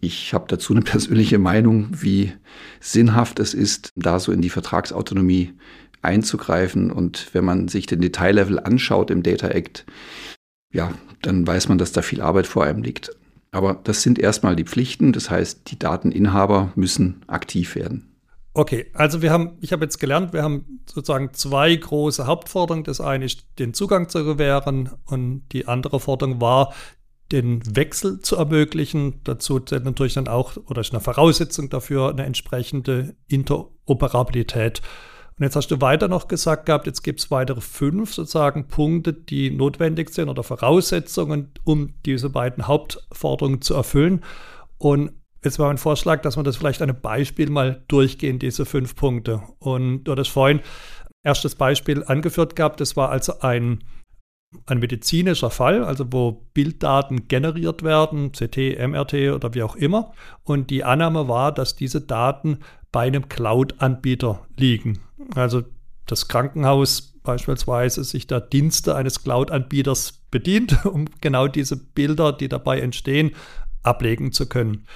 Ich 0.00 0.32
habe 0.32 0.46
dazu 0.48 0.72
eine 0.72 0.82
persönliche 0.82 1.38
Meinung, 1.38 1.88
wie 1.92 2.32
sinnhaft 2.80 3.38
es 3.40 3.52
ist, 3.52 3.90
da 3.96 4.18
so 4.20 4.32
in 4.32 4.40
die 4.40 4.50
Vertragsautonomie 4.50 5.52
einzugreifen. 6.00 6.90
Und 6.90 7.28
wenn 7.34 7.44
man 7.44 7.68
sich 7.68 7.86
den 7.86 8.00
Detaillevel 8.00 8.58
anschaut 8.58 9.10
im 9.10 9.22
Data 9.22 9.48
Act, 9.48 9.84
ja, 10.72 10.92
dann 11.22 11.46
weiß 11.46 11.68
man, 11.68 11.78
dass 11.78 11.92
da 11.92 12.02
viel 12.02 12.22
Arbeit 12.22 12.46
vor 12.46 12.64
einem 12.64 12.82
liegt. 12.82 13.10
Aber 13.56 13.80
das 13.84 14.02
sind 14.02 14.18
erstmal 14.18 14.54
die 14.54 14.64
Pflichten, 14.64 15.14
das 15.14 15.30
heißt, 15.30 15.70
die 15.70 15.78
Dateninhaber 15.78 16.72
müssen 16.74 17.22
aktiv 17.26 17.74
werden. 17.74 18.14
Okay, 18.52 18.90
also 18.92 19.22
wir 19.22 19.32
haben, 19.32 19.56
ich 19.62 19.72
habe 19.72 19.82
jetzt 19.82 19.98
gelernt, 19.98 20.34
wir 20.34 20.42
haben 20.42 20.82
sozusagen 20.84 21.32
zwei 21.32 21.74
große 21.74 22.26
Hauptforderungen. 22.26 22.84
Das 22.84 23.00
eine 23.00 23.24
ist, 23.24 23.46
den 23.58 23.72
Zugang 23.72 24.10
zu 24.10 24.26
gewähren 24.26 24.90
und 25.06 25.44
die 25.52 25.66
andere 25.68 26.00
Forderung 26.00 26.38
war, 26.38 26.74
den 27.32 27.62
Wechsel 27.74 28.20
zu 28.20 28.36
ermöglichen. 28.36 29.22
Dazu 29.24 29.58
zählt 29.58 29.86
natürlich 29.86 30.14
dann 30.14 30.28
auch, 30.28 30.58
oder 30.66 30.82
ist 30.82 30.92
eine 30.92 31.00
Voraussetzung 31.00 31.70
dafür, 31.70 32.10
eine 32.10 32.26
entsprechende 32.26 33.16
Interoperabilität. 33.26 34.82
Und 35.38 35.44
jetzt 35.44 35.56
hast 35.56 35.70
du 35.70 35.82
weiter 35.82 36.08
noch 36.08 36.28
gesagt 36.28 36.64
gehabt, 36.64 36.86
jetzt 36.86 37.02
gibt 37.02 37.20
es 37.20 37.30
weitere 37.30 37.60
fünf 37.60 38.14
sozusagen 38.14 38.68
Punkte, 38.68 39.12
die 39.12 39.50
notwendig 39.50 40.08
sind 40.10 40.30
oder 40.30 40.42
Voraussetzungen, 40.42 41.52
um 41.64 41.92
diese 42.06 42.30
beiden 42.30 42.66
Hauptforderungen 42.66 43.60
zu 43.60 43.74
erfüllen. 43.74 44.24
Und 44.78 45.12
jetzt 45.44 45.58
war 45.58 45.66
mein 45.66 45.76
Vorschlag, 45.76 46.22
dass 46.22 46.38
wir 46.38 46.42
das 46.42 46.56
vielleicht 46.56 46.80
einem 46.80 46.98
Beispiel 46.98 47.50
mal 47.50 47.84
durchgehen, 47.88 48.38
diese 48.38 48.64
fünf 48.64 48.96
Punkte. 48.96 49.42
Und 49.58 50.04
du 50.04 50.12
hattest 50.12 50.30
vorhin 50.30 50.60
erstes 51.22 51.54
Beispiel 51.54 52.02
angeführt 52.04 52.56
gehabt, 52.56 52.80
das 52.80 52.96
war 52.96 53.10
also 53.10 53.40
ein 53.40 53.84
ein 54.66 54.78
medizinischer 54.78 55.50
Fall, 55.50 55.84
also 55.84 56.06
wo 56.10 56.46
Bilddaten 56.54 57.28
generiert 57.28 57.82
werden, 57.82 58.32
CT, 58.32 58.78
MRT 58.78 59.32
oder 59.34 59.54
wie 59.54 59.62
auch 59.62 59.76
immer. 59.76 60.12
Und 60.44 60.70
die 60.70 60.84
Annahme 60.84 61.28
war, 61.28 61.52
dass 61.52 61.76
diese 61.76 62.00
Daten 62.00 62.58
bei 62.92 63.02
einem 63.02 63.28
Cloud-Anbieter 63.28 64.46
liegen. 64.56 65.00
Also 65.34 65.62
das 66.06 66.28
Krankenhaus 66.28 67.14
beispielsweise 67.22 68.04
sich 68.04 68.26
der 68.26 68.40
Dienste 68.40 68.94
eines 68.94 69.22
Cloud-Anbieters 69.22 70.22
bedient, 70.30 70.84
um 70.86 71.06
genau 71.20 71.48
diese 71.48 71.76
Bilder, 71.76 72.32
die 72.32 72.48
dabei 72.48 72.80
entstehen, 72.80 73.32
ablegen 73.82 74.32
zu 74.32 74.48
können. 74.48 74.86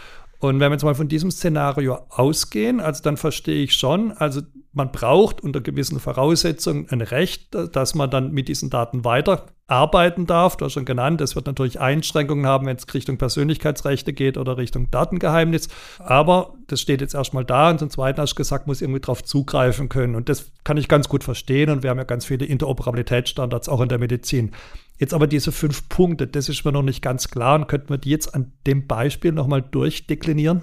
Und 0.41 0.59
wenn 0.59 0.71
wir 0.71 0.75
jetzt 0.75 0.85
mal 0.85 0.95
von 0.95 1.09
diesem 1.09 1.31
Szenario 1.31 1.99
ausgehen, 2.09 2.81
also 2.81 3.03
dann 3.03 3.19
verstehe 3.19 3.63
ich 3.63 3.75
schon, 3.75 4.13
also 4.13 4.41
man 4.73 4.91
braucht 4.91 5.43
unter 5.43 5.61
gewissen 5.61 6.01
Voraussetzungen 6.01 6.87
ein 6.91 7.03
Recht, 7.03 7.55
dass 7.55 7.95
man 7.95 8.11
dann 8.11 8.33
mit 8.33 8.49
diesen 8.49 8.71
Daten 8.71 9.05
weiterarbeiten 9.05 10.27
darf. 10.27 10.57
Du 10.57 10.65
hast 10.65 10.75
schon 10.75 10.85
genannt, 10.85 11.21
es 11.21 11.35
wird 11.35 11.47
natürlich 11.47 11.81
Einschränkungen 11.81 12.47
haben, 12.47 12.67
wenn 12.67 12.77
es 12.77 12.95
Richtung 12.95 13.19
Persönlichkeitsrechte 13.19 14.13
geht 14.13 14.39
oder 14.39 14.57
Richtung 14.57 14.91
Datengeheimnis. 14.91 15.69
Aber 15.99 16.55
das 16.69 16.81
steht 16.81 17.01
jetzt 17.01 17.15
erstmal 17.15 17.45
da. 17.45 17.71
Und 17.71 17.81
zum 17.81 17.91
Zweiten 17.91 18.21
hast 18.21 18.33
du 18.33 18.37
gesagt, 18.37 18.67
muss 18.67 18.81
irgendwie 18.81 19.01
darauf 19.01 19.25
zugreifen 19.25 19.89
können. 19.89 20.15
Und 20.15 20.29
das 20.29 20.53
kann 20.65 20.77
ich 20.77 20.89
ganz 20.89 21.09
gut 21.09 21.25
verstehen. 21.25 21.69
Und 21.69 21.83
wir 21.83 21.91
haben 21.91 21.99
ja 21.99 22.05
ganz 22.05 22.25
viele 22.25 22.47
Interoperabilitätsstandards 22.47 23.69
auch 23.69 23.81
in 23.81 23.89
der 23.89 23.99
Medizin. 23.99 24.53
Jetzt 25.01 25.15
aber 25.15 25.27
diese 25.27 25.51
fünf 25.51 25.89
Punkte, 25.89 26.27
das 26.27 26.51
ist 26.51 26.65
mir 26.65 26.73
noch 26.73 26.83
nicht 26.83 27.01
ganz 27.01 27.29
klar. 27.31 27.59
Und 27.59 27.69
könnten 27.69 27.89
wir 27.89 27.97
die 27.97 28.11
jetzt 28.11 28.35
an 28.35 28.53
dem 28.67 28.87
Beispiel 28.87 29.33
nochmal 29.33 29.63
durchdeklinieren? 29.63 30.63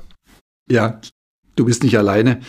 Ja, 0.69 1.01
du 1.55 1.65
bist 1.65 1.83
nicht 1.83 1.97
alleine. 1.97 2.39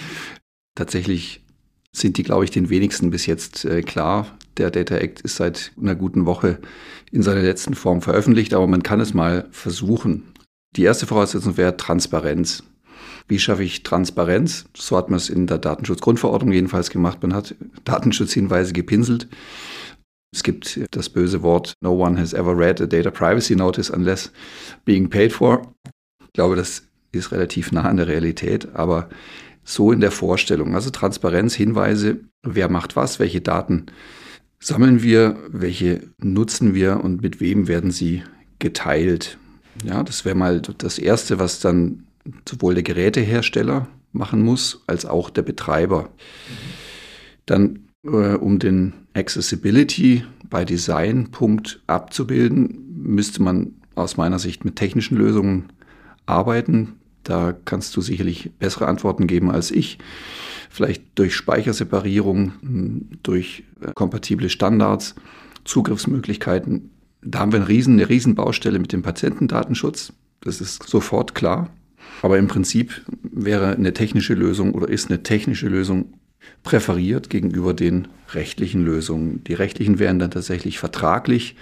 Tatsächlich 0.74 1.42
sind 1.90 2.18
die, 2.18 2.24
glaube 2.24 2.44
ich, 2.44 2.50
den 2.50 2.68
wenigsten 2.68 3.10
bis 3.10 3.24
jetzt 3.24 3.64
äh, 3.64 3.80
klar. 3.80 4.26
Der 4.58 4.70
Data 4.70 4.96
Act 4.96 5.22
ist 5.22 5.36
seit 5.36 5.72
einer 5.80 5.94
guten 5.94 6.26
Woche 6.26 6.58
in 7.10 7.22
seiner 7.22 7.40
letzten 7.40 7.74
Form 7.74 8.02
veröffentlicht, 8.02 8.52
aber 8.52 8.66
man 8.66 8.82
kann 8.82 9.00
es 9.00 9.14
mal 9.14 9.48
versuchen. 9.50 10.34
Die 10.76 10.82
erste 10.82 11.06
Voraussetzung 11.06 11.56
wäre 11.56 11.78
Transparenz. 11.78 12.64
Wie 13.28 13.38
schaffe 13.38 13.64
ich 13.64 13.82
Transparenz? 13.82 14.66
So 14.76 14.96
hat 14.96 15.08
man 15.08 15.16
es 15.16 15.30
in 15.30 15.46
der 15.46 15.58
Datenschutzgrundverordnung 15.58 16.52
jedenfalls 16.52 16.90
gemacht. 16.90 17.22
Man 17.22 17.34
hat 17.34 17.54
Datenschutzhinweise 17.84 18.74
gepinselt. 18.74 19.28
Es 20.32 20.42
gibt 20.42 20.80
das 20.90 21.08
böse 21.08 21.42
Wort, 21.42 21.74
no 21.80 21.92
one 21.92 22.18
has 22.18 22.34
ever 22.34 22.56
read 22.56 22.80
a 22.80 22.86
data 22.86 23.10
privacy 23.10 23.56
notice 23.56 23.90
unless 23.90 24.30
being 24.84 25.08
paid 25.08 25.32
for. 25.32 25.74
Ich 26.20 26.32
glaube, 26.34 26.56
das 26.56 26.82
ist 27.12 27.32
relativ 27.32 27.72
nah 27.72 27.82
an 27.82 27.96
der 27.96 28.08
Realität, 28.08 28.68
aber 28.74 29.08
so 29.64 29.92
in 29.92 30.00
der 30.00 30.10
Vorstellung. 30.10 30.74
Also 30.74 30.90
Transparenz, 30.90 31.54
Hinweise, 31.54 32.20
wer 32.42 32.68
macht 32.68 32.96
was, 32.96 33.18
welche 33.18 33.40
Daten 33.40 33.86
sammeln 34.60 35.02
wir, 35.02 35.36
welche 35.48 36.02
nutzen 36.18 36.74
wir 36.74 37.02
und 37.02 37.22
mit 37.22 37.40
wem 37.40 37.68
werden 37.68 37.90
sie 37.90 38.22
geteilt. 38.58 39.38
Ja, 39.84 40.02
das 40.02 40.24
wäre 40.24 40.34
mal 40.34 40.60
das 40.60 40.98
Erste, 40.98 41.38
was 41.38 41.60
dann 41.60 42.06
sowohl 42.48 42.74
der 42.74 42.82
Gerätehersteller 42.82 43.88
machen 44.12 44.42
muss, 44.42 44.82
als 44.86 45.06
auch 45.06 45.30
der 45.30 45.42
Betreiber. 45.42 46.10
Dann, 47.46 47.87
äh, 48.08 48.36
um 48.36 48.58
den 48.58 48.92
Accessibility 49.14 50.24
bei 50.48 50.64
Design-Punkt 50.64 51.82
abzubilden, 51.86 52.84
müsste 52.96 53.42
man 53.42 53.74
aus 53.94 54.16
meiner 54.16 54.38
Sicht 54.38 54.64
mit 54.64 54.76
technischen 54.76 55.16
Lösungen 55.16 55.70
arbeiten. 56.26 56.94
Da 57.24 57.54
kannst 57.64 57.96
du 57.96 58.00
sicherlich 58.00 58.50
bessere 58.58 58.86
Antworten 58.86 59.26
geben 59.26 59.50
als 59.50 59.70
ich. 59.70 59.98
Vielleicht 60.70 61.02
durch 61.16 61.34
Speicherseparierung, 61.34 62.52
durch 63.22 63.64
äh, 63.80 63.92
kompatible 63.94 64.48
Standards, 64.48 65.14
Zugriffsmöglichkeiten. 65.64 66.90
Da 67.22 67.40
haben 67.40 67.52
wir 67.52 67.60
eine 67.60 67.68
riesen, 67.68 67.94
eine 67.94 68.08
riesen 68.08 68.34
Baustelle 68.34 68.78
mit 68.78 68.92
dem 68.92 69.02
Patientendatenschutz. 69.02 70.12
Das 70.40 70.60
ist 70.60 70.84
sofort 70.84 71.34
klar. 71.34 71.70
Aber 72.22 72.38
im 72.38 72.48
Prinzip 72.48 73.02
wäre 73.22 73.74
eine 73.74 73.92
technische 73.92 74.34
Lösung 74.34 74.72
oder 74.72 74.88
ist 74.88 75.10
eine 75.10 75.22
technische 75.22 75.68
Lösung 75.68 76.14
präferiert 76.62 77.30
gegenüber 77.30 77.74
den 77.74 78.08
rechtlichen 78.30 78.84
Lösungen. 78.84 79.42
Die 79.44 79.54
rechtlichen 79.54 79.98
wären 79.98 80.18
dann 80.18 80.30
tatsächlich 80.30 80.78
vertraglich, 80.78 81.56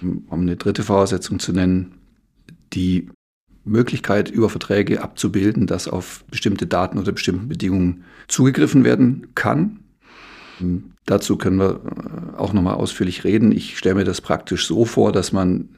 um 0.00 0.40
eine 0.40 0.56
dritte 0.56 0.82
Voraussetzung 0.82 1.38
zu 1.38 1.52
nennen, 1.52 1.94
die 2.72 3.08
Möglichkeit, 3.64 4.30
über 4.30 4.48
Verträge 4.48 5.02
abzubilden, 5.02 5.66
dass 5.66 5.86
auf 5.86 6.24
bestimmte 6.30 6.66
Daten 6.66 6.98
unter 6.98 7.12
bestimmten 7.12 7.48
Bedingungen 7.48 8.04
zugegriffen 8.26 8.84
werden 8.84 9.28
kann. 9.34 9.78
Dazu 11.06 11.36
können 11.36 11.58
wir 11.58 11.80
äh, 12.34 12.38
auch 12.38 12.52
nochmal 12.52 12.74
ausführlich 12.74 13.24
reden. 13.24 13.52
Ich 13.52 13.78
stelle 13.78 13.96
mir 13.96 14.04
das 14.04 14.20
praktisch 14.20 14.66
so 14.66 14.84
vor, 14.84 15.12
dass 15.12 15.32
man, 15.32 15.68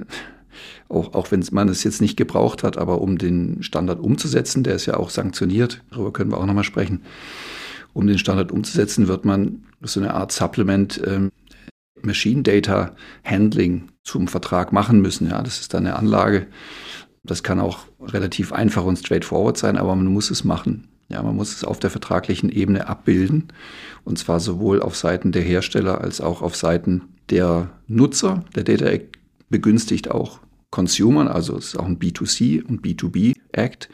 auch, 0.88 1.14
auch 1.14 1.30
wenn 1.30 1.44
man 1.52 1.68
es 1.68 1.84
jetzt 1.84 2.00
nicht 2.00 2.16
gebraucht 2.16 2.62
hat, 2.62 2.76
aber 2.76 3.00
um 3.00 3.18
den 3.18 3.62
Standard 3.62 4.00
umzusetzen, 4.00 4.62
der 4.62 4.74
ist 4.74 4.86
ja 4.86 4.96
auch 4.96 5.10
sanktioniert, 5.10 5.82
darüber 5.90 6.12
können 6.12 6.30
wir 6.30 6.38
auch 6.38 6.46
nochmal 6.46 6.64
sprechen, 6.64 7.02
um 7.94 8.06
den 8.06 8.18
Standard 8.18 8.52
umzusetzen, 8.52 9.08
wird 9.08 9.24
man 9.24 9.64
so 9.80 10.00
eine 10.00 10.12
Art 10.12 10.32
Supplement 10.32 11.00
ähm, 11.06 11.30
Machine 12.02 12.42
Data 12.42 12.94
Handling 13.24 13.88
zum 14.02 14.28
Vertrag 14.28 14.72
machen 14.72 15.00
müssen. 15.00 15.30
Ja, 15.30 15.42
das 15.42 15.60
ist 15.60 15.72
dann 15.72 15.86
eine 15.86 15.96
Anlage, 15.96 16.46
das 17.22 17.42
kann 17.42 17.60
auch 17.60 17.86
relativ 18.00 18.52
einfach 18.52 18.84
und 18.84 18.98
straightforward 18.98 19.56
sein, 19.56 19.78
aber 19.78 19.94
man 19.96 20.06
muss 20.06 20.30
es 20.30 20.44
machen. 20.44 20.88
Ja, 21.08 21.22
man 21.22 21.36
muss 21.36 21.54
es 21.54 21.64
auf 21.64 21.78
der 21.78 21.90
vertraglichen 21.90 22.50
Ebene 22.50 22.88
abbilden. 22.88 23.48
Und 24.04 24.18
zwar 24.18 24.40
sowohl 24.40 24.80
auf 24.82 24.96
Seiten 24.96 25.32
der 25.32 25.42
Hersteller 25.42 26.00
als 26.00 26.20
auch 26.20 26.42
auf 26.42 26.56
Seiten 26.56 27.02
der 27.30 27.70
Nutzer. 27.86 28.44
Der 28.54 28.64
Data 28.64 28.86
Act 28.86 29.18
begünstigt 29.48 30.10
auch 30.10 30.40
Consumer, 30.74 31.32
also 31.32 31.56
es 31.56 31.66
ist 31.66 31.76
auch 31.78 31.86
ein 31.86 32.00
B2C 32.00 32.64
und 32.64 32.84
B2B 32.84 33.36
Act. 33.52 33.88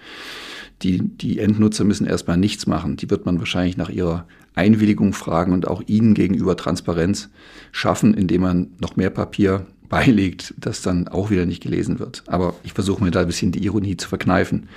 Die, 0.80 1.02
die 1.02 1.38
Endnutzer 1.38 1.84
müssen 1.84 2.06
erstmal 2.06 2.38
nichts 2.38 2.66
machen. 2.66 2.96
Die 2.96 3.10
wird 3.10 3.26
man 3.26 3.38
wahrscheinlich 3.38 3.76
nach 3.76 3.90
ihrer 3.90 4.26
Einwilligung 4.54 5.12
fragen 5.12 5.52
und 5.52 5.68
auch 5.68 5.82
ihnen 5.87 6.14
gegenüber 6.14 6.56
Transparenz 6.56 7.28
schaffen, 7.70 8.14
indem 8.14 8.40
man 8.40 8.68
noch 8.80 8.96
mehr 8.96 9.10
Papier 9.10 9.66
beilegt, 9.90 10.54
das 10.56 10.80
dann 10.80 11.06
auch 11.06 11.28
wieder 11.28 11.44
nicht 11.44 11.62
gelesen 11.62 11.99
wird. 11.99 12.22
Aber 12.28 12.54
ich 12.62 12.72
versuche 12.72 13.04
mir 13.04 13.10
da 13.10 13.20
ein 13.20 13.26
bisschen 13.26 13.52
die 13.52 13.62
Ironie 13.62 13.99
zu 13.99 14.08
verkneifen. 14.08 14.70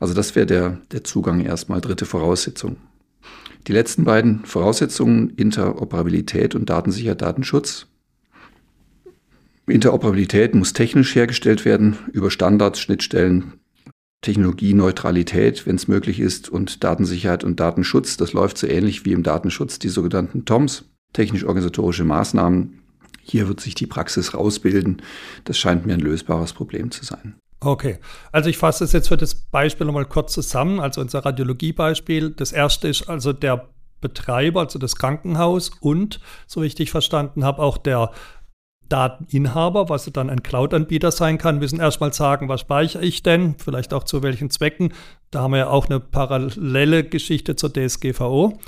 Also 0.00 0.12
das 0.12 0.36
wäre 0.36 0.44
der, 0.44 0.78
der 0.92 1.02
Zugang 1.02 1.40
erstmal, 1.40 1.80
dritte 1.80 2.04
Voraussetzung. 2.04 2.76
Die 3.68 3.72
letzten 3.72 4.04
beiden 4.04 4.44
Voraussetzungen, 4.44 5.30
Interoperabilität 5.30 6.54
und 6.54 6.68
Datensicherheit, 6.68 7.22
Datenschutz. 7.22 7.86
Interoperabilität 9.70 10.54
muss 10.54 10.72
technisch 10.72 11.14
hergestellt 11.14 11.64
werden, 11.64 11.98
über 12.12 12.30
Standards, 12.30 12.80
Schnittstellen, 12.80 13.54
Technologieneutralität, 14.20 15.66
wenn 15.66 15.76
es 15.76 15.88
möglich 15.88 16.20
ist, 16.20 16.48
und 16.48 16.82
Datensicherheit 16.82 17.44
und 17.44 17.60
Datenschutz. 17.60 18.16
Das 18.16 18.32
läuft 18.32 18.58
so 18.58 18.66
ähnlich 18.66 19.04
wie 19.04 19.12
im 19.12 19.22
Datenschutz, 19.22 19.78
die 19.78 19.88
sogenannten 19.88 20.44
TOMs, 20.44 20.84
technisch-organisatorische 21.12 22.04
Maßnahmen, 22.04 22.78
hier 23.30 23.46
wird 23.46 23.60
sich 23.60 23.74
die 23.74 23.86
Praxis 23.86 24.34
rausbilden. 24.34 25.02
Das 25.44 25.58
scheint 25.58 25.84
mir 25.86 25.94
ein 25.94 26.00
lösbares 26.00 26.54
Problem 26.54 26.90
zu 26.90 27.04
sein. 27.04 27.34
Okay, 27.60 27.98
also 28.32 28.48
ich 28.48 28.56
fasse 28.56 28.84
es 28.84 28.92
jetzt 28.92 29.08
für 29.08 29.16
das 29.16 29.34
Beispiel 29.34 29.86
nochmal 29.86 30.06
kurz 30.06 30.32
zusammen. 30.32 30.80
Also 30.80 31.00
unser 31.00 31.24
Radiologiebeispiel. 31.24 32.30
Das 32.30 32.52
erste 32.52 32.88
ist 32.88 33.08
also 33.08 33.32
der 33.32 33.68
Betreiber, 34.00 34.60
also 34.60 34.78
das 34.78 34.96
Krankenhaus 34.96 35.70
und, 35.80 36.20
so 36.46 36.62
wie 36.62 36.66
ich 36.66 36.76
dich 36.76 36.90
verstanden 36.90 37.44
habe, 37.44 37.60
auch 37.60 37.76
der 37.78 38.12
Dateninhaber, 38.88 39.88
was 39.88 40.10
dann 40.12 40.30
ein 40.30 40.42
Cloud-Anbieter 40.42 41.10
sein 41.10 41.38
kann, 41.38 41.58
müssen 41.58 41.80
erstmal 41.80 42.12
sagen, 42.12 42.48
was 42.48 42.62
speichere 42.62 43.02
ich 43.02 43.22
denn, 43.22 43.56
vielleicht 43.58 43.92
auch 43.92 44.04
zu 44.04 44.22
welchen 44.22 44.50
Zwecken. 44.50 44.92
Da 45.30 45.42
haben 45.42 45.52
wir 45.52 45.58
ja 45.58 45.68
auch 45.68 45.86
eine 45.86 46.00
parallele 46.00 47.04
Geschichte 47.04 47.56
zur 47.56 47.72
DSGVO. 47.72 48.58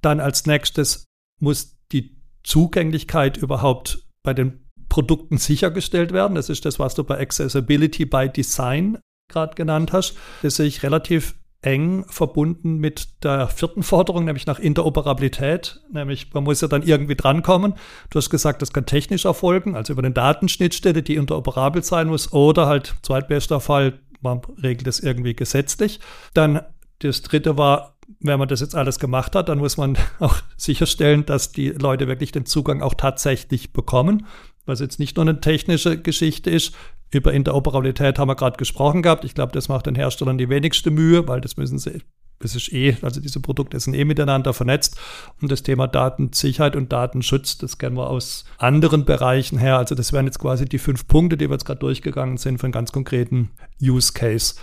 Dann 0.00 0.20
als 0.20 0.46
nächstes 0.46 1.04
muss 1.40 1.76
die 1.92 2.16
Zugänglichkeit 2.42 3.36
überhaupt 3.36 4.06
bei 4.22 4.34
den 4.34 4.66
Produkten 4.88 5.38
sichergestellt 5.38 6.12
werden. 6.12 6.34
Das 6.34 6.48
ist 6.48 6.64
das, 6.64 6.78
was 6.78 6.94
du 6.94 7.04
bei 7.04 7.20
Accessibility 7.20 8.06
by 8.06 8.28
Design 8.28 8.98
gerade 9.28 9.54
genannt 9.54 9.92
hast. 9.92 10.16
Das 10.42 10.56
sehe 10.56 10.66
ich 10.66 10.82
relativ 10.82 11.34
eng 11.66 12.04
verbunden 12.08 12.76
mit 12.76 13.24
der 13.24 13.48
vierten 13.48 13.82
Forderung, 13.82 14.24
nämlich 14.24 14.46
nach 14.46 14.60
Interoperabilität. 14.60 15.80
Nämlich, 15.92 16.32
man 16.32 16.44
muss 16.44 16.60
ja 16.60 16.68
dann 16.68 16.82
irgendwie 16.82 17.16
drankommen. 17.16 17.74
Du 18.10 18.18
hast 18.18 18.30
gesagt, 18.30 18.62
das 18.62 18.72
kann 18.72 18.86
technisch 18.86 19.24
erfolgen, 19.24 19.74
also 19.74 19.92
über 19.92 20.02
eine 20.02 20.12
Datenschnittstelle, 20.12 21.02
die 21.02 21.16
interoperabel 21.16 21.82
sein 21.82 22.06
muss, 22.06 22.32
oder 22.32 22.66
halt 22.68 22.94
zweitbester 23.02 23.58
Fall, 23.58 23.98
man 24.20 24.42
regelt 24.62 24.86
es 24.86 25.00
irgendwie 25.00 25.34
gesetzlich. 25.34 25.98
Dann 26.34 26.60
das 27.00 27.22
dritte 27.22 27.58
war, 27.58 27.96
wenn 28.20 28.38
man 28.38 28.46
das 28.46 28.60
jetzt 28.60 28.76
alles 28.76 29.00
gemacht 29.00 29.34
hat, 29.34 29.48
dann 29.48 29.58
muss 29.58 29.76
man 29.76 29.98
auch 30.20 30.36
sicherstellen, 30.56 31.26
dass 31.26 31.50
die 31.50 31.70
Leute 31.70 32.06
wirklich 32.06 32.30
den 32.30 32.46
Zugang 32.46 32.80
auch 32.80 32.94
tatsächlich 32.94 33.72
bekommen 33.72 34.24
was 34.66 34.80
jetzt 34.80 34.98
nicht 34.98 35.16
nur 35.16 35.24
eine 35.24 35.40
technische 35.40 36.00
Geschichte 36.00 36.50
ist. 36.50 36.74
Über 37.12 37.32
Interoperabilität 37.32 38.18
haben 38.18 38.28
wir 38.28 38.34
gerade 38.34 38.56
gesprochen 38.56 39.02
gehabt. 39.02 39.24
Ich 39.24 39.34
glaube, 39.34 39.52
das 39.52 39.68
macht 39.68 39.86
den 39.86 39.94
Herstellern 39.94 40.38
die 40.38 40.48
wenigste 40.48 40.90
Mühe, 40.90 41.26
weil 41.28 41.40
das 41.40 41.56
müssen 41.56 41.78
sie, 41.78 42.02
das 42.40 42.56
ist 42.56 42.72
eh, 42.72 42.96
also 43.00 43.20
diese 43.20 43.40
Produkte 43.40 43.78
sind 43.78 43.94
eh 43.94 44.04
miteinander 44.04 44.52
vernetzt. 44.52 44.98
Und 45.40 45.50
das 45.50 45.62
Thema 45.62 45.86
Datensicherheit 45.86 46.76
und 46.76 46.92
Datenschutz, 46.92 47.58
das 47.58 47.78
kennen 47.78 47.96
wir 47.96 48.10
aus 48.10 48.44
anderen 48.58 49.04
Bereichen 49.04 49.58
her. 49.58 49.78
Also 49.78 49.94
das 49.94 50.12
wären 50.12 50.26
jetzt 50.26 50.40
quasi 50.40 50.66
die 50.66 50.78
fünf 50.78 51.06
Punkte, 51.06 51.36
die 51.36 51.48
wir 51.48 51.54
jetzt 51.54 51.64
gerade 51.64 51.80
durchgegangen 51.80 52.36
sind 52.36 52.58
für 52.58 52.64
einen 52.64 52.72
ganz 52.72 52.92
konkreten 52.92 53.50
Use 53.80 54.12
Case. 54.12 54.56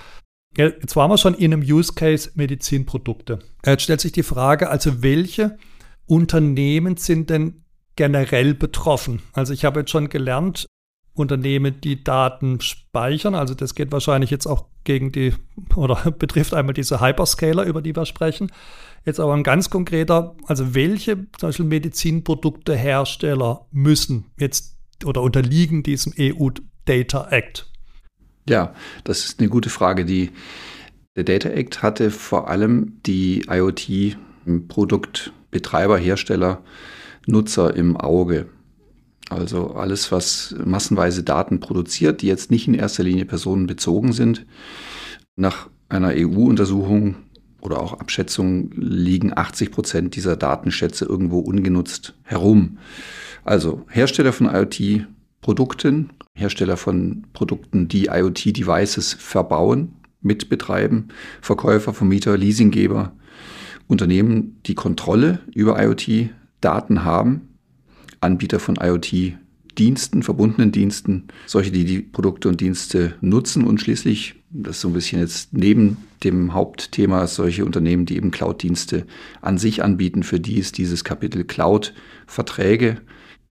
Jetzt 0.56 0.96
waren 0.96 1.10
wir 1.10 1.18
schon 1.18 1.34
in 1.34 1.52
einem 1.52 1.64
Use 1.64 1.94
Case 1.94 2.30
Medizinprodukte. 2.36 3.40
Jetzt 3.66 3.84
stellt 3.84 4.02
sich 4.02 4.12
die 4.12 4.22
Frage, 4.22 4.70
also 4.70 5.02
welche 5.02 5.58
Unternehmen 6.06 6.98
sind 6.98 7.30
denn 7.30 7.63
generell 7.96 8.54
betroffen. 8.54 9.22
Also 9.34 9.54
ich 9.54 9.66
habe 9.66 9.82
jetzt 9.82 9.92
schon 9.92 10.10
gelernt, 10.10 10.68
Unternehmen, 11.16 11.80
die 11.82 12.04
Daten 12.04 12.60
speichern, 12.60 13.36
also 13.36 13.54
das 13.54 13.76
geht 13.76 13.92
wahrscheinlich 13.92 14.32
jetzt 14.32 14.48
auch 14.48 14.66
gegen 14.84 15.12
die 15.12 15.36
oder 15.76 16.10
betrifft 16.20 16.56
einmal 16.56 16.74
diese 16.74 17.02
Hyperscaler, 17.02 17.66
über 17.66 17.84
die 17.84 17.96
wir 17.96 18.06
sprechen. 18.06 18.52
Jetzt 19.06 19.20
aber 19.20 19.36
ein 19.36 19.44
ganz 19.44 19.70
konkreter, 19.70 20.36
also 20.48 20.74
welche 20.74 21.18
zum 21.38 21.50
Beispiel 21.50 21.66
Medizinproduktehersteller 21.66 23.68
müssen 23.72 24.32
jetzt 24.40 24.76
oder 25.06 25.22
unterliegen 25.22 25.84
diesem 25.84 26.14
EU 26.18 26.50
Data 26.86 27.28
Act? 27.30 27.70
Ja, 28.50 28.74
das 29.04 29.26
ist 29.26 29.40
eine 29.40 29.50
gute 29.50 29.70
Frage. 29.70 30.06
Die, 30.06 30.32
der 31.16 31.26
Data 31.26 31.50
Act 31.50 31.84
hatte 31.84 32.10
vor 32.12 32.50
allem 32.50 33.00
die 33.06 33.46
IoT-Produktbetreiber, 33.48 35.98
Hersteller 35.98 36.64
Nutzer 37.28 37.76
im 37.76 37.98
Auge. 37.98 38.48
Also 39.30 39.72
alles, 39.72 40.12
was 40.12 40.56
massenweise 40.64 41.24
Daten 41.24 41.60
produziert, 41.60 42.22
die 42.22 42.28
jetzt 42.28 42.52
nicht 42.52 42.68
in 42.68 42.74
erster 42.74 43.04
Linie 43.04 43.26
personenbezogen 43.26 44.12
sind. 44.12 44.46
Nach 45.36 45.70
einer 45.90 46.14
EU-Untersuchung 46.16 47.16
oder 47.62 47.82
auch 47.82 47.94
Abschätzung 47.94 48.72
liegen 48.76 49.36
80 49.36 49.72
Prozent 49.72 50.16
dieser 50.16 50.36
Datenschätze 50.36 51.06
irgendwo 51.06 51.40
ungenutzt 51.40 52.14
herum. 52.24 52.78
Also 53.46 53.86
Hersteller 53.90 54.34
von 54.34 54.48
IoT-Produkten, 54.48 56.10
Hersteller 56.36 56.78
von 56.78 57.26
Produkten, 57.34 57.88
die 57.88 58.06
IoT-Devices 58.08 59.14
verbauen, 59.14 59.94
mitbetreiben, 60.22 61.10
Verkäufer, 61.42 61.94
Vermieter, 61.94 62.38
Leasinggeber, 62.38 63.14
Unternehmen, 63.88 64.60
die 64.66 64.76
Kontrolle 64.76 65.40
über 65.54 65.82
IoT 65.82 66.30
Daten 66.64 67.04
haben, 67.04 67.58
Anbieter 68.22 68.60
von 68.60 68.78
IoT-Diensten, 68.82 70.24
verbundenen 70.24 70.72
Diensten, 70.72 71.28
solche, 71.46 71.72
die 71.72 71.86
die 71.86 72.02
Produkte 72.02 72.50
und 72.50 72.62
Dienste 72.62 73.16
nutzen 73.22 73.66
und 73.66 73.82
schließlich, 73.82 74.36
das 74.50 74.78
ist 74.78 74.82
so 74.82 74.90
ein 74.90 74.94
bisschen 74.94 75.20
jetzt 75.20 75.54
neben 75.54 75.98
dem 76.24 76.54
Hauptthema, 76.54 77.28
solche 77.28 77.66
Unternehmen, 77.66 78.06
die 78.06 78.16
eben 78.16 78.32
Cloud-Dienste 78.32 79.06
an 79.42 79.58
sich 79.58 79.84
anbieten, 79.84 80.24
für 80.24 80.40
die 80.40 80.58
ist 80.58 80.78
dieses 80.78 81.04
Kapitel 81.04 81.44
Cloud-Verträge 81.44 83.02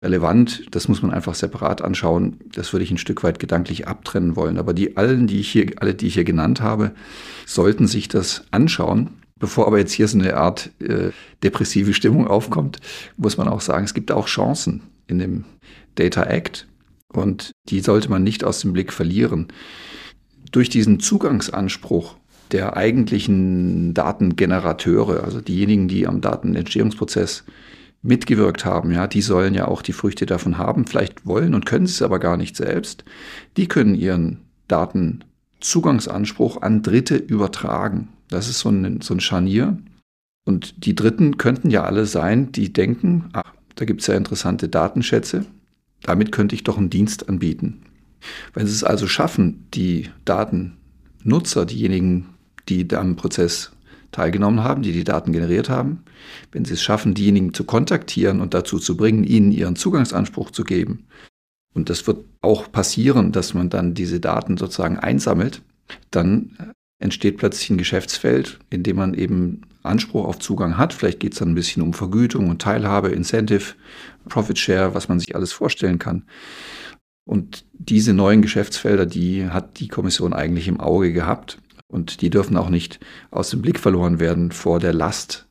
relevant. 0.04 0.66
Das 0.72 0.88
muss 0.88 1.02
man 1.02 1.12
einfach 1.12 1.36
separat 1.36 1.82
anschauen. 1.82 2.38
Das 2.54 2.74
würde 2.74 2.84
ich 2.84 2.92
ein 2.92 2.98
Stück 2.98 3.24
weit 3.24 3.40
gedanklich 3.40 3.88
abtrennen 3.88 4.36
wollen. 4.36 4.58
Aber 4.58 4.74
die 4.74 4.98
allen, 4.98 5.28
die 5.28 5.40
ich 5.40 5.50
hier, 5.50 5.72
alle, 5.78 5.96
die 5.96 6.08
ich 6.08 6.14
hier 6.14 6.24
genannt 6.24 6.62
habe, 6.62 6.92
sollten 7.46 7.88
sich 7.88 8.08
das 8.08 8.46
anschauen 8.52 9.10
Bevor 9.46 9.68
aber 9.68 9.78
jetzt 9.78 9.92
hier 9.92 10.08
so 10.08 10.18
eine 10.18 10.38
Art 10.38 10.72
äh, 10.80 11.12
depressive 11.44 11.94
Stimmung 11.94 12.26
aufkommt, 12.26 12.80
muss 13.16 13.38
man 13.38 13.48
auch 13.48 13.62
sagen, 13.62 13.86
es 13.86 13.94
gibt 13.94 14.12
auch 14.12 14.26
Chancen 14.26 14.82
in 15.06 15.20
dem 15.20 15.46
Data 15.94 16.24
Act 16.24 16.68
und 17.14 17.52
die 17.70 17.82
sollte 17.82 18.10
man 18.10 18.24
nicht 18.24 18.44
aus 18.44 18.62
dem 18.62 18.74
Blick 18.74 18.92
verlieren. 18.92 19.50
Durch 20.52 20.70
diesen 20.70 21.00
Zugangsanspruch 21.00 22.16
der 22.52 22.76
eigentlichen 22.76 23.94
Datengenerateure, 23.94 25.24
also 25.24 25.42
diejenigen, 25.42 25.88
die 25.88 26.08
am 26.08 26.22
Datenentstehungsprozess 26.22 27.44
mitgewirkt 28.02 28.66
haben, 28.66 28.92
ja, 28.92 29.06
die 29.06 29.22
sollen 29.22 29.54
ja 29.54 29.68
auch 29.68 29.84
die 29.84 29.94
Früchte 29.94 30.26
davon 30.26 30.58
haben, 30.58 30.88
vielleicht 30.88 31.28
wollen 31.28 31.54
und 31.54 31.68
können 31.68 31.86
sie 31.86 31.94
es 31.94 32.02
aber 32.02 32.18
gar 32.18 32.36
nicht 32.36 32.56
selbst. 32.56 33.06
Die 33.58 33.68
können 33.68 33.94
ihren 33.94 34.40
Datenzugangsanspruch 34.70 36.64
an 36.64 36.82
Dritte 36.82 37.16
übertragen. 37.16 38.08
Das 38.36 38.50
ist 38.50 38.60
so 38.60 38.70
ein, 38.70 39.02
so 39.02 39.14
ein 39.14 39.22
Scharnier. 39.22 39.78
Und 40.46 40.86
die 40.86 40.94
Dritten 40.94 41.38
könnten 41.38 41.70
ja 41.70 41.84
alle 41.84 42.06
sein, 42.06 42.52
die 42.52 42.72
denken, 42.72 43.30
ach, 43.34 43.54
da 43.76 43.86
gibt 43.86 44.02
es 44.02 44.08
ja 44.08 44.16
interessante 44.16 44.68
Datenschätze, 44.68 45.46
damit 46.02 46.32
könnte 46.32 46.54
ich 46.54 46.64
doch 46.64 46.78
einen 46.78 46.90
Dienst 46.90 47.30
anbieten. 47.30 47.82
Wenn 48.54 48.68
sie 48.68 48.74
es 48.74 48.84
also 48.84 49.08
schaffen, 49.08 49.68
die 49.74 50.10
Datennutzer, 50.26 51.66
diejenigen, 51.66 52.28
die 52.70 52.88
am 52.96 53.16
Prozess 53.16 53.72
teilgenommen 54.12 54.64
haben, 54.64 54.82
die 54.82 54.92
die 54.92 55.04
Daten 55.04 55.32
generiert 55.32 55.70
haben, 55.70 56.04
wenn 56.52 56.66
sie 56.66 56.74
es 56.74 56.84
schaffen, 56.84 57.14
diejenigen 57.14 57.54
zu 57.54 57.64
kontaktieren 57.64 58.42
und 58.42 58.54
dazu 58.54 58.80
zu 58.80 58.98
bringen, 58.98 59.24
ihnen 59.24 59.52
ihren 59.52 59.76
Zugangsanspruch 59.76 60.52
zu 60.52 60.64
geben, 60.64 61.06
und 61.74 61.90
das 61.90 62.08
wird 62.08 62.26
auch 62.42 62.72
passieren, 62.72 63.34
dass 63.34 63.54
man 63.54 63.70
dann 63.70 63.94
diese 63.94 64.22
Daten 64.22 64.56
sozusagen 64.56 64.98
einsammelt, 64.98 65.62
dann 66.10 66.74
entsteht 67.06 67.38
plötzlich 67.38 67.70
ein 67.70 67.78
Geschäftsfeld, 67.78 68.60
in 68.70 68.84
dem 68.84 68.98
man 68.98 69.14
eben 69.14 69.62
Anspruch 69.84 70.26
auf 70.26 70.40
Zugang 70.40 70.78
hat. 70.78 70.94
Vielleicht 70.94 71.22
geht 71.22 71.34
es 71.34 71.40
dann 71.40 71.50
ein 71.52 71.56
bisschen 71.56 71.82
um 71.82 71.94
Vergütung 71.94 72.50
und 72.50 72.62
Teilhabe, 72.62 73.10
Incentive, 73.10 73.76
Profit 74.28 74.60
Share, 74.60 74.94
was 74.94 75.08
man 75.08 75.20
sich 75.20 75.36
alles 75.36 75.54
vorstellen 75.54 76.00
kann. 76.00 76.24
Und 77.28 77.66
diese 77.74 78.14
neuen 78.14 78.42
Geschäftsfelder, 78.42 79.06
die 79.06 79.48
hat 79.48 79.80
die 79.80 79.88
Kommission 79.88 80.34
eigentlich 80.34 80.68
im 80.68 80.80
Auge 80.80 81.14
gehabt. 81.14 81.60
Und 81.88 82.22
die 82.22 82.30
dürfen 82.30 82.58
auch 82.58 82.70
nicht 82.70 83.00
aus 83.32 83.52
dem 83.52 83.62
Blick 83.62 83.80
verloren 83.80 84.20
werden 84.20 84.52
vor 84.52 84.80
der 84.80 84.94
Last 84.94 85.48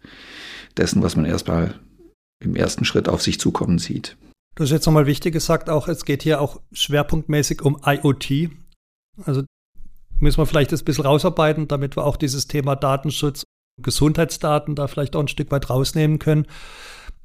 dessen, 0.76 1.02
was 1.02 1.16
man 1.16 1.24
erstmal 1.24 1.80
im 2.40 2.56
ersten 2.56 2.84
Schritt 2.84 3.08
auf 3.08 3.22
sich 3.22 3.40
zukommen 3.40 3.78
sieht. 3.78 4.16
Du 4.56 4.62
hast 4.62 4.70
jetzt 4.70 4.86
nochmal 4.86 5.06
wichtig 5.06 5.32
gesagt, 5.32 5.70
auch 5.70 5.88
es 5.88 6.04
geht 6.04 6.22
hier 6.22 6.40
auch 6.40 6.60
schwerpunktmäßig 6.72 7.62
um 7.62 7.80
IoT. 7.84 8.50
Also 9.24 9.44
müssen 10.24 10.38
wir 10.38 10.46
vielleicht 10.46 10.72
das 10.72 10.82
ein 10.82 10.84
bisschen 10.86 11.06
rausarbeiten, 11.06 11.68
damit 11.68 11.96
wir 11.96 12.04
auch 12.04 12.16
dieses 12.16 12.48
Thema 12.48 12.74
Datenschutz, 12.74 13.44
Gesundheitsdaten 13.80 14.74
da 14.74 14.88
vielleicht 14.88 15.14
auch 15.14 15.20
ein 15.20 15.28
Stück 15.28 15.50
weit 15.50 15.70
rausnehmen 15.70 16.18
können. 16.18 16.46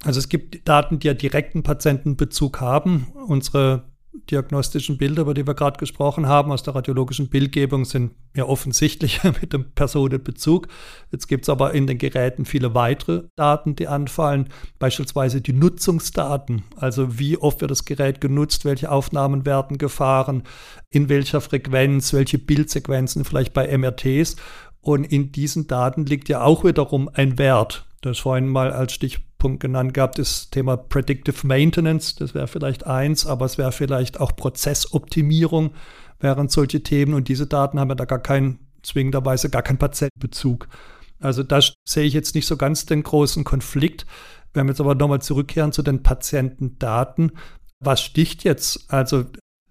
Also 0.04 0.20
es 0.20 0.30
gibt 0.30 0.68
Daten, 0.68 1.00
die 1.00 1.08
ja 1.08 1.14
direkten 1.14 1.64
Patientenbezug 1.64 2.62
haben. 2.62 3.08
Unsere 3.28 3.88
diagnostischen 4.29 4.97
Bilder, 4.97 5.23
über 5.23 5.34
die 5.34 5.45
wir 5.45 5.53
gerade 5.53 5.77
gesprochen 5.77 6.27
haben, 6.27 6.51
aus 6.51 6.63
der 6.63 6.75
radiologischen 6.75 7.29
Bildgebung, 7.29 7.86
sind 7.86 8.12
ja 8.36 8.45
offensichtlich 8.45 9.23
mit 9.41 9.53
dem 9.53 9.71
Personenbezug. 9.71 10.67
Jetzt 11.12 11.27
gibt 11.27 11.45
es 11.45 11.49
aber 11.49 11.73
in 11.73 11.88
den 11.88 11.97
Geräten 11.97 12.45
viele 12.45 12.73
weitere 12.73 13.23
Daten, 13.36 13.75
die 13.75 13.88
anfallen, 13.88 14.49
beispielsweise 14.79 15.41
die 15.41 15.53
Nutzungsdaten, 15.53 16.63
also 16.75 17.19
wie 17.19 17.38
oft 17.38 17.62
wird 17.62 17.71
das 17.71 17.86
Gerät 17.86 18.21
genutzt, 18.21 18.65
welche 18.65 18.91
Aufnahmen 18.91 19.45
werden 19.45 19.77
gefahren, 19.77 20.43
in 20.89 21.10
welcher 21.10 21.41
Frequenz, 21.41 22.13
welche 22.13 22.38
Bildsequenzen 22.38 23.25
vielleicht 23.25 23.53
bei 23.53 23.77
MRTs. 23.77 24.36
Und 24.82 25.03
in 25.03 25.32
diesen 25.32 25.67
Daten 25.67 26.05
liegt 26.05 26.29
ja 26.29 26.41
auch 26.41 26.63
wiederum 26.63 27.10
ein 27.13 27.38
Wert. 27.38 27.86
Das 28.01 28.19
vorhin 28.19 28.47
mal 28.47 28.71
als 28.71 28.93
Stichwort 28.93 29.29
Punkt 29.39 29.62
genannt 29.62 29.95
gehabt, 29.95 30.19
das 30.19 30.52
Thema 30.52 30.78
Predictive 30.78 31.47
Maintenance. 31.47 32.13
Das 32.15 32.36
wäre 32.36 32.47
vielleicht 32.47 32.86
eins, 32.86 33.25
aber 33.25 33.45
es 33.45 33.58
wäre 33.58 33.71
vielleicht 33.71 34.19
auch 34.19 34.36
Prozessoptimierung, 34.36 35.71
wären 36.19 36.49
solche 36.49 36.84
Themen. 36.84 37.15
Und 37.15 37.28
diese 37.28 37.47
Daten 37.47 37.80
haben 37.80 37.89
ja 37.89 37.95
da 37.95 38.06
gar 38.06 38.19
keinen, 38.19 38.60
zwingenderweise 38.84 39.49
gar 39.49 39.63
keinen 39.63 39.80
Patientenbezug. 39.80 40.67
Also 41.19 41.41
da 41.41 41.60
sehe 41.88 42.06
ich 42.06 42.13
jetzt 42.13 42.36
nicht 42.36 42.45
so 42.45 42.56
ganz 42.56 42.86
den 42.86 43.02
großen 43.02 43.43
Konflikt. 43.43 44.06
Wenn 44.54 44.67
wir 44.67 44.71
jetzt 44.71 44.82
aber 44.82 44.95
nochmal 44.95 45.21
zurückkehren 45.21 45.71
zu 45.71 45.82
den 45.82 46.04
Patientendaten, 46.04 47.32
Was 47.80 48.02
sticht 48.02 48.43
jetzt? 48.43 48.91
Also 48.91 49.25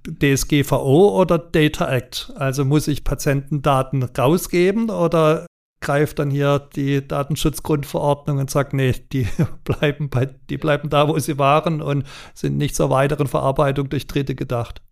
DSGVO 0.06 1.20
oder 1.20 1.38
Data 1.38 1.90
Act? 1.90 2.32
Also 2.36 2.64
muss 2.64 2.88
ich 2.88 3.04
Patientendaten 3.04 4.02
rausgeben 4.02 4.90
oder 4.90 5.46
greift 5.88 6.18
dann 6.18 6.30
hier 6.30 6.58
die 6.76 7.06
Datenschutzgrundverordnung 7.06 8.36
und 8.36 8.50
sagt, 8.50 8.74
nee, 8.74 8.94
die 9.10 9.26
bleiben, 9.64 10.10
bei, 10.10 10.26
die 10.50 10.58
bleiben 10.58 10.90
da, 10.90 11.08
wo 11.08 11.18
sie 11.18 11.38
waren 11.38 11.80
und 11.80 12.04
sind 12.34 12.58
nicht 12.58 12.76
zur 12.76 12.90
weiteren 12.90 13.26
Verarbeitung 13.26 13.88
durch 13.88 14.06
Dritte 14.06 14.34
gedacht. 14.34 14.82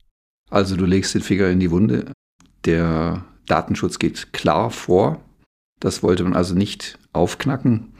Also 0.48 0.74
du 0.74 0.86
legst 0.86 1.14
den 1.14 1.20
Finger 1.20 1.50
in 1.50 1.60
die 1.60 1.70
Wunde. 1.70 2.12
Der 2.64 3.26
Datenschutz 3.44 3.98
geht 3.98 4.32
klar 4.32 4.70
vor. 4.70 5.20
Das 5.80 6.02
wollte 6.02 6.24
man 6.24 6.32
also 6.32 6.54
nicht 6.54 6.98
aufknacken. 7.12 7.92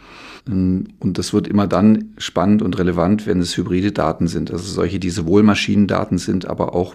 Und 0.47 0.95
das 1.01 1.35
wird 1.35 1.49
immer 1.49 1.67
dann 1.67 2.15
spannend 2.17 2.63
und 2.63 2.79
relevant, 2.79 3.27
wenn 3.27 3.41
es 3.41 3.59
hybride 3.59 3.93
Daten 3.93 4.27
sind. 4.27 4.51
Also 4.51 4.65
solche, 4.73 4.99
die 4.99 5.11
sowohl 5.11 5.43
Maschinendaten 5.43 6.17
sind, 6.17 6.47
aber 6.47 6.75
auch 6.75 6.95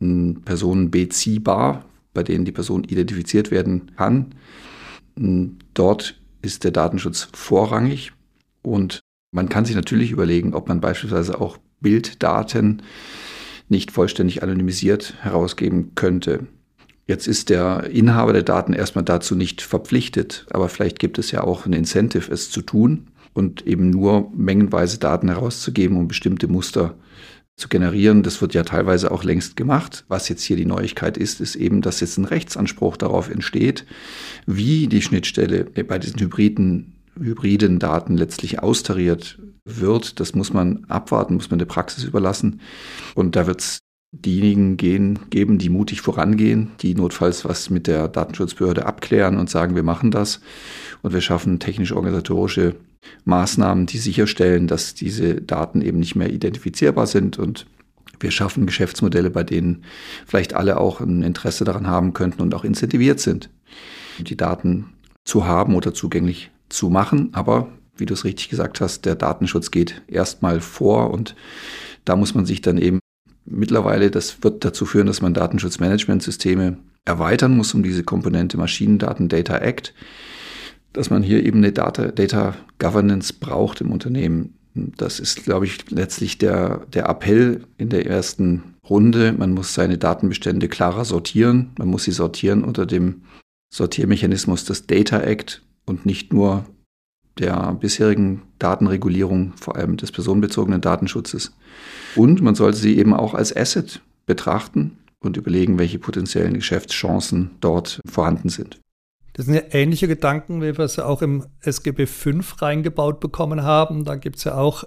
hm, 0.00 0.42
Personen 0.44 0.90
beziehbar, 0.90 1.84
bei 2.14 2.24
denen 2.24 2.44
die 2.44 2.52
Person 2.52 2.82
identifiziert 2.82 3.52
werden 3.52 3.92
kann. 3.96 4.34
Dort 5.16 6.20
ist 6.42 6.64
der 6.64 6.70
Datenschutz 6.70 7.28
vorrangig 7.32 8.12
und 8.62 9.00
man 9.32 9.48
kann 9.48 9.64
sich 9.64 9.74
natürlich 9.74 10.10
überlegen, 10.10 10.54
ob 10.54 10.68
man 10.68 10.80
beispielsweise 10.80 11.40
auch 11.40 11.58
Bilddaten 11.80 12.82
nicht 13.68 13.90
vollständig 13.90 14.42
anonymisiert 14.42 15.14
herausgeben 15.20 15.94
könnte. 15.94 16.46
Jetzt 17.06 17.28
ist 17.28 17.50
der 17.50 17.84
Inhaber 17.90 18.32
der 18.32 18.42
Daten 18.42 18.72
erstmal 18.72 19.04
dazu 19.04 19.34
nicht 19.34 19.62
verpflichtet, 19.62 20.46
aber 20.50 20.68
vielleicht 20.68 20.98
gibt 20.98 21.18
es 21.18 21.30
ja 21.30 21.44
auch 21.44 21.66
ein 21.66 21.72
Incentive, 21.72 22.32
es 22.32 22.50
zu 22.50 22.62
tun 22.62 23.08
und 23.32 23.66
eben 23.66 23.90
nur 23.90 24.30
mengenweise 24.34 24.98
Daten 24.98 25.28
herauszugeben, 25.28 25.96
um 25.96 26.08
bestimmte 26.08 26.48
Muster 26.48 26.94
zu 27.56 27.68
generieren. 27.68 28.22
Das 28.22 28.40
wird 28.40 28.54
ja 28.54 28.62
teilweise 28.62 29.10
auch 29.10 29.24
längst 29.24 29.56
gemacht. 29.56 30.04
Was 30.08 30.28
jetzt 30.28 30.42
hier 30.42 30.56
die 30.56 30.66
Neuigkeit 30.66 31.16
ist, 31.16 31.40
ist 31.40 31.56
eben, 31.56 31.80
dass 31.80 32.00
jetzt 32.00 32.18
ein 32.18 32.26
Rechtsanspruch 32.26 32.96
darauf 32.96 33.30
entsteht, 33.30 33.86
wie 34.46 34.86
die 34.86 35.02
Schnittstelle 35.02 35.64
bei 35.64 35.98
diesen 35.98 36.20
hybriden, 36.20 36.92
hybriden 37.18 37.78
Daten 37.78 38.16
letztlich 38.16 38.62
austariert 38.62 39.38
wird. 39.64 40.20
Das 40.20 40.34
muss 40.34 40.52
man 40.52 40.84
abwarten, 40.88 41.34
muss 41.34 41.50
man 41.50 41.58
der 41.58 41.66
Praxis 41.66 42.04
überlassen. 42.04 42.60
Und 43.14 43.36
da 43.36 43.46
wird 43.46 43.60
es 43.60 43.78
diejenigen 44.12 44.76
gehen, 44.76 45.18
geben, 45.30 45.58
die 45.58 45.68
mutig 45.68 46.00
vorangehen, 46.00 46.70
die 46.80 46.94
notfalls 46.94 47.44
was 47.44 47.70
mit 47.70 47.86
der 47.86 48.08
Datenschutzbehörde 48.08 48.86
abklären 48.86 49.38
und 49.38 49.50
sagen, 49.50 49.74
wir 49.74 49.82
machen 49.82 50.10
das 50.10 50.40
und 51.02 51.12
wir 51.12 51.20
schaffen 51.20 51.58
technisch-organisatorische 51.58 52.76
Maßnahmen, 53.24 53.86
die 53.86 53.98
sicherstellen, 53.98 54.66
dass 54.66 54.94
diese 54.94 55.36
Daten 55.36 55.80
eben 55.80 55.98
nicht 55.98 56.16
mehr 56.16 56.30
identifizierbar 56.30 57.06
sind 57.06 57.38
und 57.38 57.66
wir 58.20 58.30
schaffen 58.30 58.66
Geschäftsmodelle, 58.66 59.30
bei 59.30 59.44
denen 59.44 59.84
vielleicht 60.26 60.54
alle 60.54 60.78
auch 60.78 61.00
ein 61.00 61.22
Interesse 61.22 61.64
daran 61.64 61.86
haben 61.86 62.12
könnten 62.12 62.42
und 62.42 62.54
auch 62.54 62.64
incentiviert 62.64 63.20
sind, 63.20 63.50
die 64.18 64.36
Daten 64.36 64.86
zu 65.24 65.46
haben 65.46 65.74
oder 65.74 65.92
zugänglich 65.92 66.50
zu 66.68 66.88
machen. 66.88 67.30
Aber 67.32 67.68
wie 67.96 68.06
du 68.06 68.14
es 68.14 68.24
richtig 68.24 68.48
gesagt 68.48 68.80
hast, 68.80 69.04
der 69.04 69.14
Datenschutz 69.14 69.70
geht 69.70 70.02
erstmal 70.08 70.60
vor 70.60 71.10
und 71.10 71.34
da 72.04 72.16
muss 72.16 72.34
man 72.34 72.46
sich 72.46 72.60
dann 72.60 72.78
eben 72.78 73.00
mittlerweile, 73.44 74.10
das 74.10 74.42
wird 74.42 74.64
dazu 74.64 74.86
führen, 74.86 75.06
dass 75.06 75.20
man 75.20 75.34
Datenschutzmanagementsysteme 75.34 76.78
erweitern 77.04 77.56
muss 77.56 77.74
um 77.74 77.82
diese 77.82 78.02
Komponente 78.02 78.56
Maschinendaten 78.56 79.28
Data 79.28 79.58
Act 79.58 79.94
dass 80.96 81.10
man 81.10 81.22
hier 81.22 81.44
eben 81.44 81.58
eine 81.58 81.72
Data, 81.72 82.08
Data 82.08 82.54
Governance 82.78 83.34
braucht 83.38 83.82
im 83.82 83.92
Unternehmen. 83.92 84.54
Das 84.74 85.20
ist, 85.20 85.44
glaube 85.44 85.66
ich, 85.66 85.90
letztlich 85.90 86.38
der, 86.38 86.86
der 86.92 87.06
Appell 87.08 87.64
in 87.76 87.90
der 87.90 88.06
ersten 88.06 88.74
Runde. 88.88 89.32
Man 89.32 89.52
muss 89.52 89.74
seine 89.74 89.98
Datenbestände 89.98 90.68
klarer 90.68 91.04
sortieren. 91.04 91.72
Man 91.78 91.88
muss 91.88 92.04
sie 92.04 92.12
sortieren 92.12 92.64
unter 92.64 92.86
dem 92.86 93.22
Sortiermechanismus 93.72 94.64
des 94.64 94.86
Data 94.86 95.20
Act 95.20 95.62
und 95.84 96.06
nicht 96.06 96.32
nur 96.32 96.64
der 97.38 97.74
bisherigen 97.74 98.42
Datenregulierung, 98.58 99.52
vor 99.56 99.76
allem 99.76 99.98
des 99.98 100.12
personenbezogenen 100.12 100.80
Datenschutzes. 100.80 101.54
Und 102.14 102.40
man 102.40 102.54
sollte 102.54 102.78
sie 102.78 102.96
eben 102.96 103.12
auch 103.12 103.34
als 103.34 103.54
Asset 103.54 104.00
betrachten 104.24 104.96
und 105.20 105.36
überlegen, 105.36 105.78
welche 105.78 105.98
potenziellen 105.98 106.54
Geschäftschancen 106.54 107.50
dort 107.60 108.00
vorhanden 108.06 108.48
sind. 108.48 108.80
Das 109.36 109.44
sind 109.44 109.54
ja 109.54 109.62
ähnliche 109.72 110.08
Gedanken, 110.08 110.62
wie 110.62 110.78
wir 110.78 110.86
es 110.86 110.96
ja 110.96 111.04
auch 111.04 111.20
im 111.20 111.44
SGB 111.60 112.06
V 112.06 112.30
reingebaut 112.56 113.20
bekommen 113.20 113.62
haben. 113.62 114.06
Da 114.06 114.16
gibt 114.16 114.36
es 114.36 114.44
ja 114.44 114.56
auch, 114.56 114.84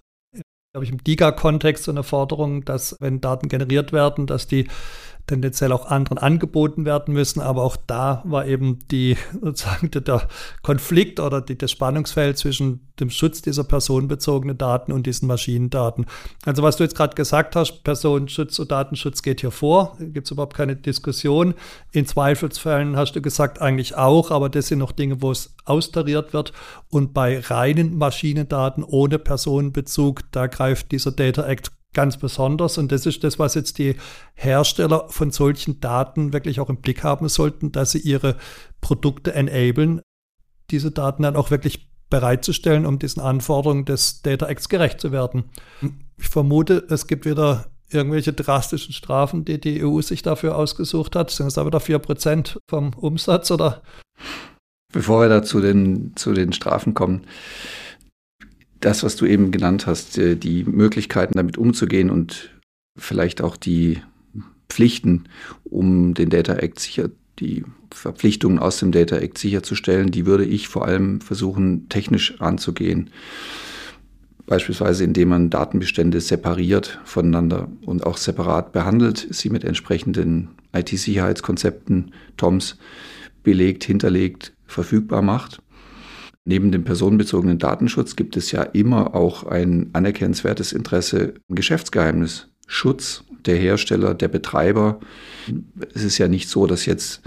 glaube 0.74 0.86
ich, 0.86 0.92
im 0.92 1.04
DIGA-Kontext 1.04 1.84
so 1.84 1.92
eine 1.92 2.02
Forderung, 2.02 2.66
dass 2.66 2.96
wenn 3.00 3.22
Daten 3.22 3.48
generiert 3.48 3.94
werden, 3.94 4.26
dass 4.26 4.48
die 4.48 4.68
tendenziell 5.30 5.72
auch 5.72 5.86
anderen 5.86 6.18
angeboten 6.18 6.86
werden 6.86 7.14
müssen. 7.14 7.40
Aber 7.40 7.64
auch 7.64 7.78
da 7.78 8.22
war 8.26 8.48
eben 8.48 8.80
die, 8.92 9.16
sozusagen 9.42 9.92
der 9.92 10.28
Konflikt 10.64 11.20
oder 11.20 11.42
die, 11.42 11.58
das 11.58 11.72
Spannungsfeld 11.72 12.38
zwischen 12.38 12.88
dem 13.00 13.10
Schutz 13.10 13.42
dieser 13.42 13.64
personenbezogenen 13.64 14.58
Daten 14.58 14.92
und 14.92 15.06
diesen 15.06 15.28
Maschinendaten. 15.28 16.06
Also 16.46 16.64
was 16.64 16.78
du 16.78 16.84
jetzt 16.84 16.96
gerade 16.96 17.16
gesagt 17.16 17.56
hast, 17.56 17.84
Personenschutz 17.84 18.60
und 18.60 18.72
Datenschutz 18.72 19.22
geht 19.22 19.42
hier 19.42 19.52
vor, 19.52 19.96
gibt 20.00 20.28
es 20.28 20.32
überhaupt 20.32 20.56
keine 20.56 20.76
Diskussion. 20.76 21.54
In 21.92 22.06
Zweifelsfällen 22.06 22.98
hast 22.98 23.16
du 23.16 23.22
gesagt 23.22 23.62
eigentlich 23.62 23.96
auch, 23.96 24.32
aber 24.32 24.50
das 24.50 24.68
sind 24.68 24.80
noch 24.80 24.92
Dinge, 24.92 25.22
wo 25.22 25.32
es 25.32 25.56
austariert 25.66 26.34
wird. 26.34 26.52
Und 26.90 27.14
bei 27.14 27.40
reinen 27.40 27.98
Maschinendaten 27.98 28.84
ohne 28.84 29.20
Personenbezug, 29.20 30.22
da 30.32 30.48
greift 30.48 30.92
dieser 30.92 31.12
Data 31.12 31.46
Act 31.46 31.72
ganz 31.94 32.18
besonders. 32.18 32.78
Und 32.78 32.92
das 32.92 33.06
ist 33.06 33.24
das, 33.24 33.40
was 33.40 33.56
jetzt 33.56 33.78
die 33.78 33.96
Hersteller 34.36 35.08
von 35.10 35.32
solchen 35.32 35.80
Daten 35.80 36.34
wirklich 36.34 36.60
auch 36.60 36.70
im 36.70 36.82
Blick 36.82 37.04
haben 37.04 37.30
sollten, 37.30 37.72
dass 37.72 37.92
sie 37.92 38.00
ihre 38.00 38.38
Produkte 38.82 39.34
enablen, 39.34 40.02
diese 40.72 40.92
Daten 40.92 41.24
dann 41.24 41.36
auch 41.36 41.52
wirklich 41.52 41.90
bereitzustellen, 42.10 42.86
um 42.86 43.00
diesen 43.00 43.22
Anforderungen 43.22 43.86
des 43.86 44.22
Data 44.22 44.48
Acts 44.48 44.70
gerecht 44.70 45.00
zu 45.00 45.12
werden. 45.12 45.46
Ich 46.18 46.30
vermute, 46.30 46.86
es 46.90 47.08
gibt 47.08 47.26
wieder 47.26 47.68
irgendwelche 47.92 48.34
drastischen 48.34 48.94
Strafen, 48.94 49.46
die 49.46 49.60
die 49.60 49.84
EU 49.84 50.02
sich 50.02 50.22
dafür 50.22 50.56
ausgesucht 50.56 51.16
hat. 51.16 51.32
Sind 51.32 51.48
es 51.48 51.56
da 51.56 51.66
wieder 51.66 51.80
4% 51.80 52.58
vom 52.70 52.94
Umsatz 52.94 53.52
oder? 53.52 53.82
Bevor 54.92 55.22
wir 55.22 55.30
da 55.30 55.44
zu 55.44 55.62
den, 55.62 56.16
zu 56.16 56.34
den 56.34 56.52
Strafen 56.52 56.94
kommen, 56.94 57.26
das, 58.80 59.04
was 59.04 59.16
du 59.16 59.26
eben 59.26 59.52
genannt 59.52 59.88
hast, 59.88 60.18
äh, 60.18 60.36
die 60.36 60.64
Möglichkeiten 60.64 61.34
damit 61.36 61.58
umzugehen 61.58 62.10
und 62.10 62.52
vielleicht 62.98 63.42
auch 63.42 63.58
die 63.58 64.02
Pflichten, 64.70 65.26
um 65.64 66.14
den 66.14 66.30
Data 66.30 66.54
Act 66.54 66.80
sicher, 66.80 67.10
die 67.40 67.64
Verpflichtungen 67.92 68.60
aus 68.60 68.80
dem 68.80 68.92
Data 68.92 69.18
Act 69.18 69.38
sicherzustellen, 69.38 70.12
die 70.12 70.26
würde 70.26 70.46
ich 70.46 70.68
vor 70.68 70.86
allem 70.86 71.22
versuchen, 71.22 71.90
technisch 71.90 72.40
anzugehen. 72.40 73.10
Beispielsweise 74.46 75.04
indem 75.04 75.30
man 75.30 75.50
Datenbestände 75.50 76.22
separiert 76.22 77.00
voneinander 77.04 77.68
und 77.86 78.06
auch 78.06 78.18
separat 78.18 78.72
behandelt, 78.72 79.28
sie 79.30 79.50
mit 79.50 79.64
entsprechenden 79.64 80.50
IT-Sicherheitskonzepten, 80.74 82.14
TOMs, 82.38 82.78
belegt, 83.44 83.84
hinterlegt, 83.84 84.54
verfügbar 84.66 85.22
macht. 85.22 85.62
Neben 86.50 86.72
dem 86.72 86.84
personenbezogenen 86.84 87.60
Datenschutz 87.60 88.16
gibt 88.16 88.36
es 88.36 88.52
ja 88.52 88.64
immer 88.64 89.14
auch 89.14 89.44
ein 89.44 89.92
anerkennenswertes 89.94 90.74
Interesse 90.74 91.36
im 91.48 91.54
Geschäftsgeheimnis. 91.56 92.48
Schutz 92.66 93.24
der 93.46 93.56
Hersteller, 93.56 94.16
der 94.16 94.30
Betreiber. 94.30 95.00
Es 95.94 96.04
ist 96.04 96.18
ja 96.18 96.28
nicht 96.28 96.50
so, 96.50 96.66
dass 96.66 96.88
jetzt 96.88 97.22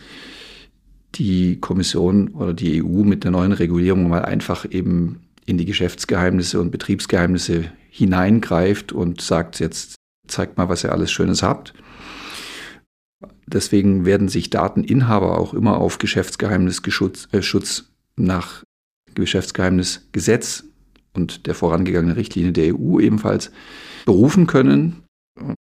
die 1.15 1.61
Kommission 1.61 2.31
oder 2.31 2.53
die 2.53 2.83
EU 2.83 3.05
mit 3.05 3.23
der 3.23 3.31
neuen 3.31 3.53
Regulierung 3.53 4.09
mal 4.09 4.25
einfach 4.25 4.67
eben 4.69 5.21
in 5.47 5.57
die 5.57 5.67
Geschäftsgeheimnisse 5.67 6.61
und 6.61 6.73
Betriebsgeheimnisse 6.73 7.67
hineingreift 7.91 8.91
und 8.91 9.21
sagt, 9.21 9.61
jetzt 9.61 9.95
zeigt 10.27 10.59
mal, 10.59 10.69
was 10.69 10.83
ihr 10.83 10.91
alles 10.91 11.13
Schönes 11.13 11.45
habt. 11.45 11.75
Deswegen 13.47 14.05
werden 14.05 14.27
sich 14.27 14.51
Dateninhaber 14.51 15.39
auch 15.39 15.55
immer 15.55 15.79
auf 15.79 15.99
Geschäftsgeheimnisschutz 15.99 17.29
äh, 17.31 18.21
nach 18.21 18.65
Geschäftsgeheimnisgesetz 19.15 20.65
und 21.15 21.47
der 21.47 21.55
vorangegangenen 21.55 22.17
Richtlinie 22.17 22.53
der 22.53 22.75
EU 22.75 23.01
ebenfalls 23.01 23.51
berufen 24.05 24.47
können. 24.47 25.03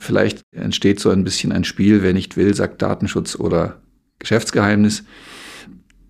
Vielleicht 0.00 0.42
entsteht 0.52 1.00
so 1.00 1.10
ein 1.10 1.24
bisschen 1.24 1.52
ein 1.52 1.64
Spiel, 1.64 2.02
wer 2.02 2.12
nicht 2.12 2.36
will, 2.36 2.54
sagt 2.54 2.82
Datenschutz 2.82 3.36
oder 3.36 3.80
Geschäftsgeheimnis. 4.18 5.04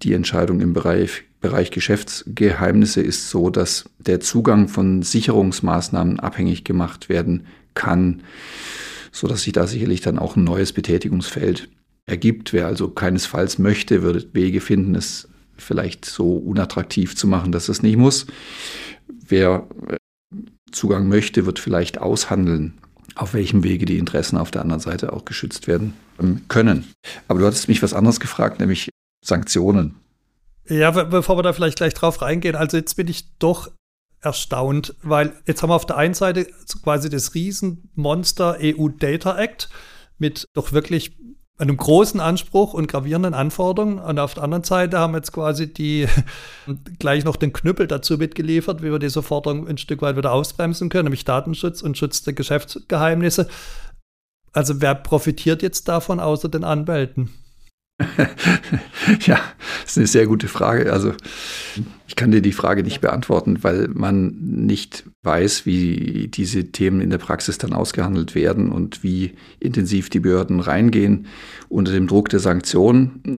Die 0.03 0.12
Entscheidung 0.12 0.61
im 0.61 0.72
Bereich, 0.72 1.24
Bereich 1.40 1.70
Geschäftsgeheimnisse 1.70 3.01
ist 3.01 3.31
so, 3.31 3.51
dass 3.51 3.88
der 3.98 4.20
Zugang 4.20 4.68
von 4.68 5.03
Sicherungsmaßnahmen 5.03 6.18
abhängig 6.18 6.64
gemacht 6.64 7.09
werden 7.09 7.46
kann, 7.74 8.22
sodass 9.12 9.42
sich 9.42 9.53
da 9.53 9.66
sicherlich 9.66 10.01
dann 10.01 10.18
auch 10.18 10.35
ein 10.35 10.44
neues 10.44 10.72
Betätigungsfeld 10.72 11.68
ergibt. 12.07 12.53
Wer 12.53 12.66
also 12.66 12.88
keinesfalls 12.88 13.59
möchte, 13.59 14.03
würde 14.03 14.29
Wege 14.33 14.61
finden, 14.61 14.96
es 14.96 15.29
vielleicht 15.59 16.05
so 16.05 16.37
unattraktiv 16.37 17.16
zu 17.16 17.27
machen, 17.27 17.53
dass 17.53 17.68
es 17.68 17.83
nicht 17.83 17.97
muss. 17.97 18.27
Wer 19.09 19.66
äh, 19.88 19.97
Zugang 20.71 21.09
möchte, 21.09 21.47
wird 21.47 21.59
vielleicht 21.59 21.99
aushandeln, 21.99 22.79
auf 23.14 23.35
welchem 23.35 23.64
Wege 23.64 23.87
die 23.87 23.99
Interessen 23.99 24.37
auf 24.37 24.51
der 24.51 24.62
anderen 24.62 24.81
Seite 24.81 25.12
auch 25.12 25.25
geschützt 25.25 25.66
werden 25.66 25.94
ähm, 26.21 26.42
können. 26.49 26.87
Aber 27.27 27.40
du 27.40 27.47
hattest 27.47 27.68
mich 27.68 27.83
was 27.83 27.94
anderes 27.94 28.21
gefragt, 28.21 28.61
nämlich 28.61 28.90
Sanktionen. 29.25 29.97
Ja, 30.68 30.90
bevor 30.90 31.37
wir 31.38 31.42
da 31.42 31.53
vielleicht 31.53 31.79
gleich 31.79 31.94
drauf 31.94 32.21
reingehen, 32.21 32.55
also 32.55 32.77
jetzt 32.77 32.94
bin 32.94 33.09
ich 33.09 33.38
doch 33.38 33.71
erstaunt, 34.21 34.94
weil 35.03 35.33
jetzt 35.47 35.62
haben 35.62 35.71
wir 35.71 35.77
auf 35.77 35.87
der 35.87 35.97
einen 35.97 36.14
Seite 36.14 36.47
quasi 36.83 37.09
das 37.09 37.35
Riesenmonster 37.35 38.59
EU 38.61 38.88
Data 38.88 39.38
Act 39.38 39.68
mit 40.18 40.47
doch 40.55 40.73
wirklich 40.73 41.16
einem 41.59 41.77
großen 41.77 42.21
Anspruch 42.21 42.73
und 42.73 42.87
gravierenden 42.87 43.35
Anforderungen. 43.35 43.99
Und 43.99 44.18
auf 44.18 44.35
der 44.35 44.44
anderen 44.44 44.64
Seite 44.64 44.99
haben 44.99 45.14
jetzt 45.14 45.33
quasi 45.33 45.73
die 45.73 46.07
gleich 46.99 47.25
noch 47.25 47.37
den 47.37 47.53
Knüppel 47.53 47.88
dazu 47.88 48.16
mitgeliefert, 48.16 48.83
wie 48.83 48.92
wir 48.92 48.99
diese 48.99 49.23
Forderung 49.23 49.66
ein 49.66 49.79
Stück 49.79 50.01
weit 50.01 50.16
wieder 50.16 50.33
ausbremsen 50.33 50.88
können, 50.88 51.05
nämlich 51.05 51.25
Datenschutz 51.25 51.83
und 51.83 51.99
Schutz 51.99 52.23
der 52.23 52.33
Geschäftsgeheimnisse. 52.33 53.49
Also 54.53 54.81
wer 54.81 54.94
profitiert 54.94 55.62
jetzt 55.62 55.88
davon 55.88 56.21
außer 56.21 56.49
den 56.49 56.64
Anwälten? 56.64 57.31
ja, 59.27 59.41
das 59.83 59.93
ist 59.93 59.99
eine 59.99 60.07
sehr 60.07 60.27
gute 60.27 60.47
Frage. 60.47 60.93
Also 60.93 61.15
ich 62.07 62.15
kann 62.15 62.31
dir 62.31 62.41
die 62.41 62.53
Frage 62.53 62.85
nicht 62.85 63.01
beantworten, 63.01 63.65
weil 63.65 63.89
man 63.89 64.37
nicht 64.41 65.05
weiß, 65.23 65.67
wie 65.67 66.29
diese 66.29 66.71
Themen 66.71 67.01
in 67.01 67.11
der 67.11 67.19
Praxis 67.19 67.59
dann 67.59 67.73
ausgehandelt 67.73 68.35
werden 68.35 68.71
und 68.71 69.03
wie 69.03 69.35
intensiv 69.59 70.11
die 70.11 70.21
Behörden 70.21 70.61
reingehen. 70.61 71.27
Unter 71.69 71.93
dem 71.93 72.07
Druck 72.07 72.29
der 72.29 72.41
Sanktionen 72.41 73.37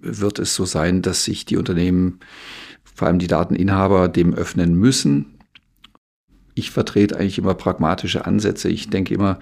wird 0.00 0.38
es 0.38 0.54
so 0.54 0.64
sein, 0.64 1.02
dass 1.02 1.24
sich 1.24 1.44
die 1.44 1.56
Unternehmen, 1.56 2.20
vor 2.82 3.08
allem 3.08 3.18
die 3.18 3.26
Dateninhaber, 3.26 4.08
dem 4.08 4.32
öffnen 4.32 4.74
müssen. 4.74 5.26
Ich 6.54 6.70
vertrete 6.70 7.18
eigentlich 7.18 7.38
immer 7.38 7.54
pragmatische 7.54 8.24
Ansätze. 8.24 8.70
Ich 8.70 8.88
denke 8.88 9.12
immer, 9.12 9.38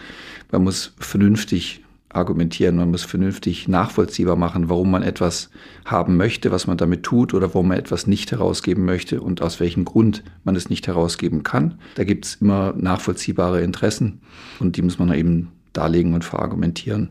man 0.50 0.64
muss 0.64 0.92
vernünftig 0.98 1.83
argumentieren, 2.14 2.76
man 2.76 2.90
muss 2.90 3.02
vernünftig 3.02 3.68
nachvollziehbar 3.68 4.36
machen, 4.36 4.68
warum 4.68 4.90
man 4.90 5.02
etwas 5.02 5.50
haben 5.84 6.16
möchte, 6.16 6.50
was 6.50 6.66
man 6.66 6.76
damit 6.76 7.02
tut 7.02 7.34
oder 7.34 7.48
warum 7.54 7.68
man 7.68 7.78
etwas 7.78 8.06
nicht 8.06 8.30
herausgeben 8.30 8.84
möchte 8.84 9.20
und 9.20 9.42
aus 9.42 9.60
welchem 9.60 9.84
Grund 9.84 10.22
man 10.44 10.56
es 10.56 10.70
nicht 10.70 10.86
herausgeben 10.86 11.42
kann. 11.42 11.78
Da 11.96 12.04
gibt 12.04 12.24
es 12.24 12.34
immer 12.36 12.74
nachvollziehbare 12.76 13.62
Interessen 13.62 14.20
und 14.60 14.76
die 14.76 14.82
muss 14.82 14.98
man 14.98 15.12
eben 15.12 15.52
darlegen 15.72 16.14
und 16.14 16.24
verargumentieren. 16.24 17.10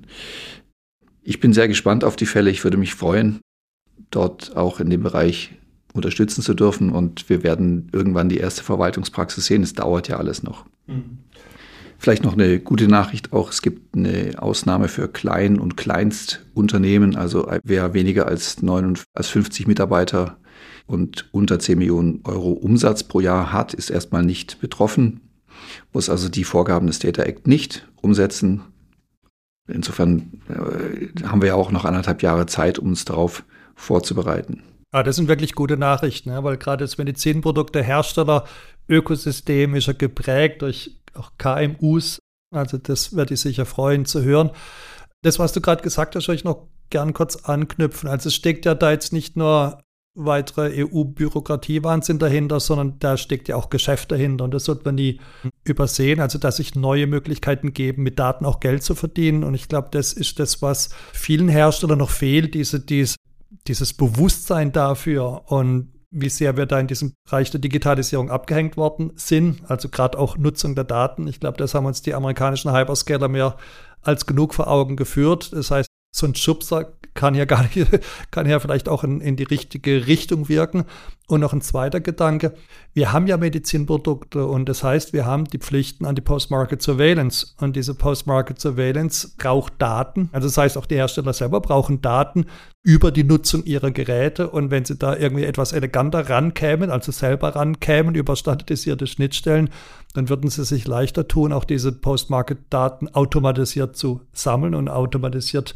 Ich 1.22 1.39
bin 1.39 1.54
sehr 1.54 1.68
gespannt 1.68 2.04
auf 2.04 2.16
die 2.16 2.26
Fälle. 2.26 2.50
Ich 2.50 2.63
würde 2.63 2.78
mich 2.78 2.96
freuen, 2.96 3.39
dort 4.12 4.56
auch 4.56 4.80
in 4.80 4.89
dem 4.89 5.04
Bereich 5.04 5.52
unterstützen 5.94 6.42
zu 6.42 6.54
dürfen 6.54 6.89
und 6.89 7.30
wir 7.30 7.44
werden 7.44 7.89
irgendwann 7.94 8.30
die 8.30 8.38
erste 8.38 8.63
Verwaltungspraxis 8.63 9.46
sehen. 9.46 9.63
Es 9.63 9.74
dauert 9.74 10.08
ja 10.08 10.18
alles 10.18 10.44
noch. 10.44 10.66
Mhm. 10.88 11.20
Vielleicht 12.04 12.26
noch 12.26 12.34
eine 12.34 12.60
gute 12.60 12.89
Nachricht 12.89 13.32
auch, 13.32 13.50
es 13.50 13.62
gibt 13.62 13.96
eine 13.96 14.34
Ausnahme 14.38 14.89
für 14.89 15.08
Klein- 15.08 15.58
und 15.58 15.78
Kleinstunternehmen, 15.78 17.16
also 17.16 17.50
wer 17.63 17.94
weniger 17.94 18.28
als, 18.28 18.62
9, 18.62 19.00
als 19.13 19.30
50 19.30 19.68
Mitarbeiter 19.68 20.36
und 20.86 21.30
unter 21.32 21.60
10 21.60 21.78
Millionen 21.78 22.20
Euro 22.26 22.52
Umsatz 22.52 23.06
pro 23.06 23.22
Jahr 23.22 23.54
hat, 23.54 23.74
ist 23.74 23.89
erstmal 23.89 24.26
nicht 24.26 24.60
betroffen, 24.60 25.22
muss 25.94 26.10
also 26.10 26.28
die 26.28 26.44
Vorgaben 26.44 26.88
des 26.88 27.00
Data 27.00 27.24
Act 27.24 27.48
nicht 27.48 27.88
umsetzen. 28.02 28.63
Insofern 29.70 30.42
äh, 30.50 31.26
haben 31.26 31.42
wir 31.42 31.48
ja 31.48 31.56
auch 31.56 31.72
noch 31.72 31.86
anderthalb 31.86 32.22
Jahre 32.22 32.48
Zeit, 32.48 32.80
um 32.80 32.89
uns 32.89 33.06
darauf 33.06 33.46
vorzubereiten. 33.76 34.62
Ja, 34.94 35.04
das 35.04 35.16
sind 35.16 35.30
wirklich 35.30 35.56
gute 35.56 35.78
Nachrichten, 35.78 36.32
ja, 36.32 36.44
weil 36.44 36.58
gerade 36.58 36.84
das 36.84 36.98
Medizinprodukte-Hersteller 36.98 38.44
Ökosystem 38.89 39.76
ist 39.76 39.88
ja 39.88 39.94
geprägt 39.94 40.62
durch 40.63 41.00
auch 41.15 41.32
KMUs. 41.38 42.19
Also 42.52 42.78
das 42.78 43.15
werde 43.15 43.34
ich 43.34 43.41
sicher 43.41 43.65
freuen 43.65 44.06
zu 44.06 44.23
hören. 44.23 44.52
Das, 45.21 45.39
was 45.39 45.54
du 45.54 45.62
gerade 45.62 45.84
gesagt 45.84 46.15
hast, 46.15 46.28
würde 46.28 46.36
ich 46.36 46.43
noch 46.43 46.67
gern 46.89 47.13
kurz 47.13 47.38
anknüpfen. 47.38 48.10
Also 48.10 48.30
es 48.30 48.36
steckt 48.36 48.65
ja 48.65 48.76
da 48.76 48.91
jetzt 48.91 49.13
nicht 49.13 49.36
nur 49.36 49.80
weitere 50.15 50.86
EU-Bürokratiewahnsinn 50.86 52.19
dahinter, 52.19 52.60
sondern 52.60 52.99
da 52.99 53.17
steckt 53.17 53.47
ja 53.47 53.56
auch 53.56 53.69
Geschäft 53.69 54.12
dahinter 54.12 54.43
und 54.43 54.54
das 54.54 54.65
sollte 54.65 54.84
man 54.86 54.95
nie 54.95 55.19
übersehen. 55.63 56.19
Also 56.19 56.38
dass 56.38 56.58
sich 56.58 56.76
neue 56.76 57.08
Möglichkeiten 57.08 57.73
geben, 57.73 58.04
mit 58.04 58.19
Daten 58.19 58.45
auch 58.45 58.60
Geld 58.60 58.84
zu 58.84 58.93
verdienen. 58.93 59.43
Und 59.43 59.56
ich 59.56 59.67
glaube, 59.67 59.88
das 59.91 60.13
ist 60.13 60.39
das, 60.39 60.62
was 60.62 60.89
vielen 61.13 61.49
Herstellern 61.49 61.97
noch 61.97 62.12
fehlt, 62.12 62.54
diese, 62.54 62.80
diese, 62.80 63.15
dieses 63.67 63.93
Bewusstsein 63.93 64.71
dafür. 64.71 65.43
Und 65.47 65.92
wie 66.13 66.30
sehr 66.30 66.56
wir 66.56 66.65
da 66.65 66.80
in 66.80 66.88
diesem 66.88 67.13
Bereich 67.26 67.52
der 67.52 67.60
Digitalisierung 67.60 68.30
abgehängt 68.30 68.78
worden 68.78 69.12
sind, 69.15 69.62
also 69.69 69.89
gerade 69.89 70.17
auch 70.17 70.38
Nutzung 70.38 70.76
der 70.76 70.84
Daten. 70.84 71.28
Ich 71.28 71.39
glaube, 71.39 71.58
das 71.58 71.73
haben 71.73 71.86
uns 71.86 72.02
die 72.02 72.13
amerikanischen 72.13 72.71
Hyperscaler 72.71 73.28
mehr 73.28 73.58
als 74.02 74.26
genug 74.26 74.54
vor 74.54 74.67
Augen 74.67 74.95
geführt. 74.95 75.52
Das 75.54 75.71
heißt, 75.71 75.89
so 76.15 76.28
ein 76.28 76.36
Schubser 76.36 76.93
kann 77.13 77.36
ja 77.36 77.45
gar 77.45 77.63
nicht, 77.63 77.88
kann 78.32 78.47
ja 78.47 78.60
vielleicht 78.60 78.89
auch 78.89 79.04
in, 79.04 79.21
in 79.21 79.36
die 79.36 79.43
richtige 79.43 80.08
Richtung 80.08 80.49
wirken. 80.49 80.86
Und 81.26 81.39
noch 81.39 81.54
ein 81.54 81.62
zweiter 81.62 82.02
Gedanke. 82.02 82.54
Wir 82.93 83.13
haben 83.13 83.28
ja 83.28 83.38
Medizinprodukte 83.38 84.45
und 84.45 84.67
das 84.67 84.84
heißt, 84.84 85.13
wir 85.13 85.26
haben 85.26 85.45
die 85.45 85.58
Pflichten 85.58 86.06
an 86.06 86.15
die 86.15 86.21
Post-Market 86.21 86.82
Surveillance. 86.82 87.56
Und 87.60 87.78
diese 87.78 87.95
Post-Market 87.95 88.60
Surveillance 88.60 89.32
braucht 89.38 89.73
Daten. 89.78 90.30
Also 90.34 90.49
das 90.49 90.58
heißt, 90.58 90.78
auch 90.78 90.86
die 90.86 90.95
Hersteller 90.95 91.32
selber 91.32 91.62
brauchen 91.62 92.02
Daten 92.02 92.45
über 92.84 93.12
die 93.12 93.23
Nutzung 93.23 93.63
ihrer 93.63 93.91
Geräte. 93.91 94.49
Und 94.49 94.69
wenn 94.69 94.84
sie 94.84 94.97
da 94.97 95.15
irgendwie 95.15 95.45
etwas 95.45 95.71
eleganter 95.71 96.30
rankämen, 96.30 96.91
also 96.91 97.13
selber 97.13 97.56
rankämen 97.56 98.15
über 98.15 98.36
standardisierte 98.36 99.08
Schnittstellen, 99.08 99.69
dann 100.13 100.28
würden 100.28 100.49
sie 100.49 100.65
sich 100.65 100.86
leichter 100.86 101.28
tun, 101.28 101.54
auch 101.54 101.63
diese 101.63 101.93
Post-Market-Daten 101.93 103.08
automatisiert 103.15 103.95
zu 103.95 104.21
sammeln 104.34 104.76
und 104.76 104.89
automatisiert 104.89 105.73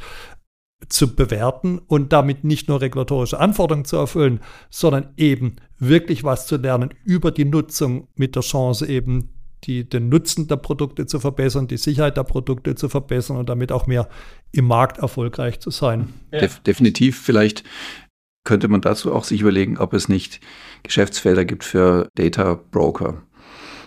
zu 0.89 1.15
bewerten 1.15 1.79
und 1.79 2.13
damit 2.13 2.43
nicht 2.43 2.67
nur 2.67 2.81
regulatorische 2.81 3.39
Anforderungen 3.39 3.85
zu 3.85 3.97
erfüllen, 3.97 4.39
sondern 4.69 5.13
eben 5.17 5.55
wirklich 5.79 6.23
was 6.23 6.47
zu 6.47 6.57
lernen 6.57 6.93
über 7.03 7.31
die 7.31 7.45
Nutzung 7.45 8.07
mit 8.15 8.35
der 8.35 8.43
Chance 8.43 8.87
eben 8.87 9.29
die, 9.63 9.89
den 9.89 10.09
Nutzen 10.09 10.47
der 10.47 10.57
Produkte 10.57 11.07
zu 11.07 11.19
verbessern, 11.19 11.67
die 11.67 11.77
Sicherheit 11.77 12.15
der 12.15 12.23
Produkte 12.23 12.75
zu 12.75 12.89
verbessern 12.89 13.37
und 13.37 13.49
damit 13.49 13.71
auch 13.71 13.87
mehr 13.87 14.07
im 14.51 14.65
Markt 14.65 14.99
erfolgreich 14.99 15.59
zu 15.59 15.71
sein. 15.71 16.13
Ja. 16.31 16.47
definitiv, 16.65 17.19
vielleicht 17.19 17.63
könnte 18.43 18.67
man 18.67 18.81
dazu 18.81 19.13
auch 19.13 19.23
sich 19.23 19.41
überlegen, 19.41 19.77
ob 19.77 19.93
es 19.93 20.07
nicht 20.07 20.39
Geschäftsfelder 20.83 21.43
gibt 21.43 21.63
für 21.63 22.07
Data 22.15 22.53
Broker, 22.53 23.23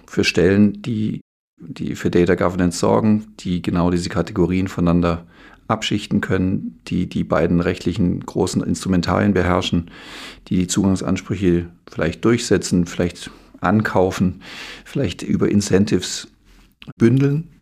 für 0.06 0.24
Stellen, 0.24 0.82
die, 0.82 1.22
die 1.58 1.94
für 1.94 2.10
Data 2.10 2.34
Governance 2.34 2.78
sorgen, 2.78 3.34
die 3.38 3.62
genau 3.62 3.90
diese 3.90 4.10
Kategorien 4.10 4.68
voneinander 4.68 5.26
abschichten 5.70 6.20
können, 6.20 6.80
die 6.86 7.08
die 7.08 7.24
beiden 7.24 7.60
rechtlichen 7.60 8.20
großen 8.20 8.62
Instrumentarien 8.62 9.32
beherrschen, 9.32 9.90
die 10.48 10.56
die 10.56 10.66
Zugangsansprüche 10.66 11.68
vielleicht 11.90 12.24
durchsetzen, 12.24 12.86
vielleicht 12.86 13.30
ankaufen, 13.60 14.42
vielleicht 14.84 15.22
über 15.22 15.48
Incentives 15.48 16.28
bündeln. 16.96 17.60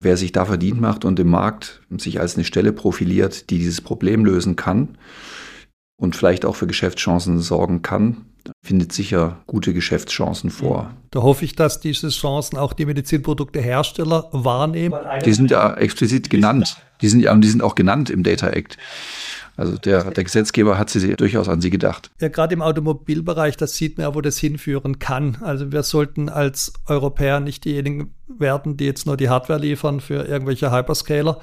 Wer 0.00 0.16
sich 0.16 0.32
da 0.32 0.44
verdient 0.44 0.80
macht 0.80 1.04
und 1.04 1.18
im 1.18 1.28
Markt 1.28 1.82
sich 1.98 2.20
als 2.20 2.34
eine 2.34 2.44
Stelle 2.44 2.72
profiliert, 2.72 3.50
die 3.50 3.58
dieses 3.58 3.80
Problem 3.80 4.24
lösen 4.24 4.56
kann 4.56 4.98
und 5.96 6.16
vielleicht 6.16 6.44
auch 6.44 6.56
für 6.56 6.66
Geschäftschancen 6.66 7.40
sorgen 7.40 7.82
kann, 7.82 8.26
findet 8.62 8.92
sicher 8.92 9.38
gute 9.46 9.72
Geschäftschancen 9.72 10.50
vor. 10.50 10.90
Da 11.10 11.22
hoffe 11.22 11.44
ich, 11.44 11.54
dass 11.54 11.80
diese 11.80 12.08
Chancen 12.08 12.56
auch 12.56 12.72
die 12.72 12.86
Medizinproduktehersteller 12.86 14.28
wahrnehmen. 14.32 14.98
Die 15.24 15.32
sind 15.32 15.50
ja 15.50 15.74
explizit 15.74 16.30
genannt. 16.30 16.76
Die 17.00 17.08
sind 17.08 17.20
ja 17.20 17.34
die 17.34 17.48
sind 17.48 17.62
auch 17.62 17.74
genannt 17.74 18.10
im 18.10 18.22
Data 18.22 18.48
Act. 18.48 18.76
Also 19.56 19.78
der, 19.78 20.10
der 20.10 20.24
Gesetzgeber 20.24 20.76
hat 20.76 20.90
sie 20.90 21.14
durchaus 21.16 21.48
an 21.48 21.62
sie 21.62 21.70
gedacht. 21.70 22.10
Ja, 22.20 22.28
gerade 22.28 22.52
im 22.52 22.60
Automobilbereich, 22.60 23.56
das 23.56 23.74
sieht 23.74 23.96
man 23.96 24.06
ja, 24.06 24.14
wo 24.14 24.20
das 24.20 24.36
hinführen 24.38 24.98
kann. 24.98 25.38
Also 25.40 25.72
wir 25.72 25.82
sollten 25.82 26.28
als 26.28 26.74
Europäer 26.86 27.40
nicht 27.40 27.64
diejenigen 27.64 28.14
werden, 28.28 28.76
die 28.76 28.84
jetzt 28.84 29.06
nur 29.06 29.16
die 29.16 29.30
Hardware 29.30 29.58
liefern 29.58 30.00
für 30.00 30.26
irgendwelche 30.26 30.70
Hyperscaler, 30.70 31.40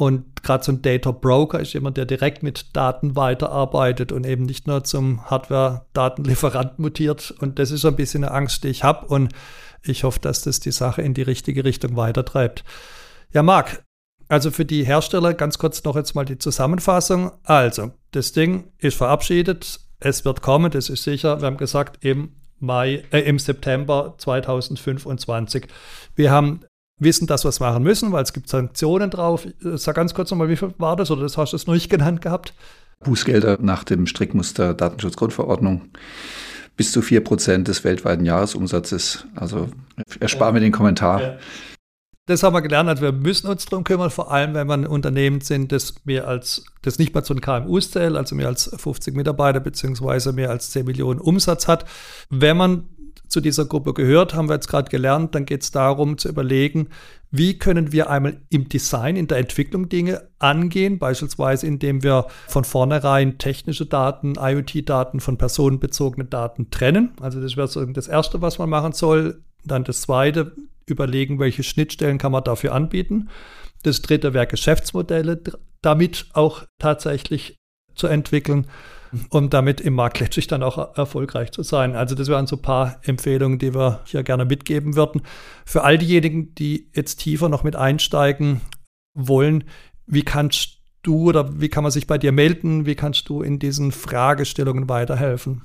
und 0.00 0.42
gerade 0.42 0.64
so 0.64 0.72
ein 0.72 0.80
Data 0.80 1.10
Broker 1.10 1.60
ist 1.60 1.74
jemand, 1.74 1.98
der 1.98 2.06
direkt 2.06 2.42
mit 2.42 2.74
Daten 2.74 3.16
weiterarbeitet 3.16 4.12
und 4.12 4.24
eben 4.24 4.44
nicht 4.44 4.66
nur 4.66 4.82
zum 4.82 5.30
Hardware-Datenlieferant 5.30 6.78
mutiert. 6.78 7.34
Und 7.40 7.58
das 7.58 7.70
ist 7.70 7.82
so 7.82 7.88
ein 7.88 7.96
bisschen 7.96 8.24
eine 8.24 8.32
Angst, 8.32 8.64
die 8.64 8.68
ich 8.68 8.82
habe. 8.82 9.06
Und 9.08 9.34
ich 9.82 10.04
hoffe, 10.04 10.18
dass 10.18 10.40
das 10.40 10.58
die 10.58 10.72
Sache 10.72 11.02
in 11.02 11.12
die 11.12 11.20
richtige 11.20 11.64
Richtung 11.64 11.96
weitertreibt. 11.96 12.64
Ja, 13.34 13.42
Marc, 13.42 13.84
also 14.26 14.50
für 14.50 14.64
die 14.64 14.84
Hersteller 14.84 15.34
ganz 15.34 15.58
kurz 15.58 15.84
noch 15.84 15.96
jetzt 15.96 16.14
mal 16.14 16.24
die 16.24 16.38
Zusammenfassung. 16.38 17.32
Also, 17.44 17.90
das 18.12 18.32
Ding 18.32 18.72
ist 18.78 18.96
verabschiedet. 18.96 19.80
Es 19.98 20.24
wird 20.24 20.40
kommen, 20.40 20.70
das 20.70 20.88
ist 20.88 21.04
sicher. 21.04 21.42
Wir 21.42 21.46
haben 21.46 21.58
gesagt, 21.58 22.02
im 22.02 22.36
Mai, 22.58 23.04
äh, 23.10 23.20
im 23.20 23.38
September 23.38 24.14
2025. 24.16 25.66
Wir 26.14 26.30
haben 26.30 26.60
wissen, 27.00 27.26
dass 27.26 27.44
wir 27.44 27.48
es 27.48 27.58
machen 27.58 27.82
müssen, 27.82 28.12
weil 28.12 28.22
es 28.22 28.32
gibt 28.32 28.48
Sanktionen 28.48 29.10
drauf. 29.10 29.46
Sag 29.60 29.96
ganz 29.96 30.14
kurz 30.14 30.30
nochmal, 30.30 30.48
wie 30.48 30.56
viel 30.56 30.72
war 30.78 30.96
das 30.96 31.10
oder 31.10 31.22
das 31.22 31.36
hast 31.36 31.52
du 31.52 31.56
es 31.56 31.66
noch 31.66 31.74
nicht 31.74 31.90
genannt 31.90 32.20
gehabt? 32.20 32.54
Bußgelder 33.02 33.58
nach 33.60 33.82
dem 33.82 34.06
Strickmuster 34.06 34.74
Datenschutzgrundverordnung 34.74 35.88
bis 36.76 36.92
zu 36.92 37.00
4% 37.00 37.64
des 37.64 37.84
weltweiten 37.84 38.24
Jahresumsatzes. 38.24 39.26
Also 39.34 39.68
erspare 40.20 40.50
ja. 40.50 40.52
mir 40.54 40.60
den 40.60 40.72
Kommentar. 40.72 41.20
Ja. 41.20 41.38
das 42.26 42.42
haben 42.42 42.54
wir 42.54 42.62
gelernt. 42.62 42.88
Also 42.88 43.02
wir 43.02 43.12
müssen 43.12 43.48
uns 43.48 43.64
darum 43.66 43.84
kümmern, 43.84 44.10
vor 44.10 44.30
allem 44.30 44.54
wenn 44.54 44.66
wir 44.66 44.74
ein 44.74 44.86
Unternehmen 44.86 45.40
sind, 45.40 45.72
das 45.72 45.94
mehr 46.04 46.28
als, 46.28 46.64
das 46.82 46.98
nicht 46.98 47.14
mal 47.14 47.22
zu 47.22 47.34
den 47.34 47.40
KMUs 47.40 47.90
zählt, 47.90 48.16
also 48.16 48.34
mehr 48.34 48.48
als 48.48 48.70
50 48.76 49.14
Mitarbeiter 49.14 49.60
beziehungsweise 49.60 50.32
mehr 50.32 50.50
als 50.50 50.70
10 50.70 50.86
Millionen 50.86 51.20
Umsatz 51.20 51.68
hat. 51.68 51.86
Wenn 52.28 52.56
man 52.56 52.84
zu 53.30 53.40
dieser 53.40 53.64
Gruppe 53.64 53.94
gehört, 53.94 54.34
haben 54.34 54.48
wir 54.48 54.54
jetzt 54.54 54.68
gerade 54.68 54.90
gelernt, 54.90 55.34
dann 55.34 55.46
geht 55.46 55.62
es 55.62 55.70
darum 55.70 56.18
zu 56.18 56.28
überlegen, 56.28 56.88
wie 57.30 57.58
können 57.58 57.92
wir 57.92 58.10
einmal 58.10 58.40
im 58.50 58.68
Design, 58.68 59.16
in 59.16 59.28
der 59.28 59.38
Entwicklung 59.38 59.88
Dinge 59.88 60.28
angehen, 60.40 60.98
beispielsweise 60.98 61.66
indem 61.66 62.02
wir 62.02 62.26
von 62.48 62.64
vornherein 62.64 63.38
technische 63.38 63.86
Daten, 63.86 64.34
IoT-Daten 64.36 65.20
von 65.20 65.38
personenbezogenen 65.38 66.28
Daten 66.28 66.70
trennen. 66.70 67.12
Also 67.20 67.40
das 67.40 67.56
wäre 67.56 67.68
so 67.68 67.84
das 67.86 68.08
Erste, 68.08 68.42
was 68.42 68.58
man 68.58 68.68
machen 68.68 68.92
soll. 68.92 69.42
Dann 69.64 69.84
das 69.84 70.02
Zweite, 70.02 70.52
überlegen, 70.86 71.38
welche 71.38 71.62
Schnittstellen 71.62 72.18
kann 72.18 72.32
man 72.32 72.42
dafür 72.42 72.74
anbieten. 72.74 73.28
Das 73.84 74.02
Dritte 74.02 74.34
wäre 74.34 74.46
Geschäftsmodelle 74.46 75.40
damit 75.82 76.26
auch 76.34 76.64
tatsächlich 76.78 77.59
zu 78.00 78.06
entwickeln 78.06 78.66
um 79.30 79.50
damit 79.50 79.80
im 79.80 79.94
Markt 79.94 80.20
letztlich 80.20 80.46
dann 80.46 80.62
auch 80.62 80.96
erfolgreich 80.96 81.50
zu 81.52 81.62
sein. 81.62 81.96
Also 81.96 82.14
das 82.14 82.28
wären 82.28 82.46
so 82.46 82.56
ein 82.56 82.62
paar 82.62 83.00
Empfehlungen, 83.02 83.58
die 83.58 83.74
wir 83.74 84.00
hier 84.04 84.22
gerne 84.22 84.44
mitgeben 84.44 84.96
würden. 84.96 85.22
Für 85.64 85.82
all 85.82 85.98
diejenigen, 85.98 86.54
die 86.54 86.88
jetzt 86.94 87.16
tiefer 87.16 87.48
noch 87.48 87.64
mit 87.64 87.76
einsteigen 87.76 88.60
wollen, 89.14 89.64
wie 90.06 90.22
kannst 90.22 90.78
du 91.02 91.28
oder 91.28 91.60
wie 91.60 91.68
kann 91.68 91.82
man 91.82 91.92
sich 91.92 92.06
bei 92.06 92.18
dir 92.18 92.32
melden? 92.32 92.86
Wie 92.86 92.94
kannst 92.94 93.28
du 93.28 93.42
in 93.42 93.58
diesen 93.58 93.92
Fragestellungen 93.92 94.88
weiterhelfen? 94.88 95.62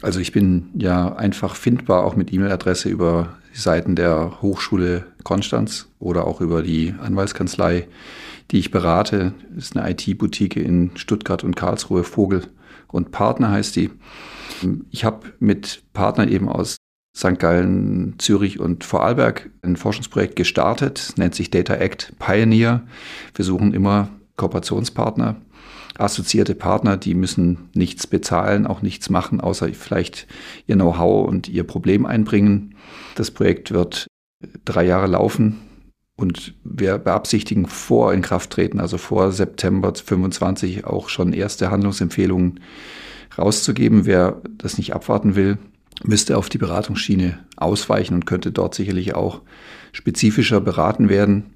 Also 0.00 0.20
ich 0.20 0.32
bin 0.32 0.70
ja 0.74 1.14
einfach 1.14 1.54
findbar, 1.54 2.04
auch 2.04 2.16
mit 2.16 2.32
E-Mail-Adresse 2.32 2.88
über 2.88 3.36
die 3.54 3.58
Seiten 3.58 3.94
der 3.96 4.40
Hochschule 4.40 5.04
Konstanz 5.22 5.88
oder 5.98 6.26
auch 6.26 6.40
über 6.40 6.62
die 6.62 6.94
Anwaltskanzlei, 6.98 7.86
die 8.50 8.58
ich 8.58 8.70
berate. 8.70 9.34
Ist 9.56 9.76
eine 9.76 9.90
IT-Boutique 9.90 10.56
in 10.56 10.90
Stuttgart 10.96 11.44
und 11.44 11.56
Karlsruhe, 11.56 12.04
Vogel 12.04 12.42
und 12.88 13.10
Partner 13.10 13.50
heißt 13.50 13.76
die. 13.76 13.90
Ich 14.90 15.04
habe 15.04 15.32
mit 15.40 15.82
Partnern 15.92 16.28
eben 16.28 16.48
aus 16.48 16.76
St. 17.16 17.38
Gallen, 17.38 18.14
Zürich 18.18 18.60
und 18.60 18.84
Vorarlberg 18.84 19.50
ein 19.62 19.76
Forschungsprojekt 19.76 20.36
gestartet, 20.36 21.14
nennt 21.16 21.34
sich 21.34 21.50
Data 21.50 21.74
Act 21.74 22.14
Pioneer. 22.18 22.82
Wir 23.34 23.44
suchen 23.44 23.74
immer 23.74 24.08
Kooperationspartner, 24.36 25.36
assoziierte 25.98 26.54
Partner, 26.54 26.96
die 26.96 27.14
müssen 27.14 27.68
nichts 27.74 28.06
bezahlen, 28.06 28.66
auch 28.66 28.80
nichts 28.80 29.10
machen, 29.10 29.40
außer 29.40 29.68
vielleicht 29.74 30.26
ihr 30.66 30.76
Know-how 30.76 31.28
und 31.28 31.48
ihr 31.48 31.64
Problem 31.64 32.06
einbringen. 32.06 32.76
Das 33.14 33.30
Projekt 33.30 33.72
wird 33.72 34.06
drei 34.64 34.84
Jahre 34.84 35.06
laufen 35.06 35.58
und 36.22 36.54
wir 36.62 36.98
beabsichtigen 36.98 37.66
vor 37.66 38.14
Inkrafttreten, 38.14 38.80
also 38.80 38.96
vor 38.96 39.32
September 39.32 39.92
25, 39.94 40.86
auch 40.86 41.08
schon 41.08 41.32
erste 41.32 41.70
Handlungsempfehlungen 41.70 42.60
rauszugeben. 43.36 44.06
Wer 44.06 44.40
das 44.56 44.78
nicht 44.78 44.94
abwarten 44.94 45.34
will, 45.34 45.58
müsste 46.04 46.38
auf 46.38 46.48
die 46.48 46.58
Beratungsschiene 46.58 47.40
ausweichen 47.56 48.14
und 48.14 48.26
könnte 48.26 48.52
dort 48.52 48.74
sicherlich 48.74 49.14
auch 49.14 49.42
spezifischer 49.90 50.60
beraten 50.60 51.08
werden. 51.08 51.46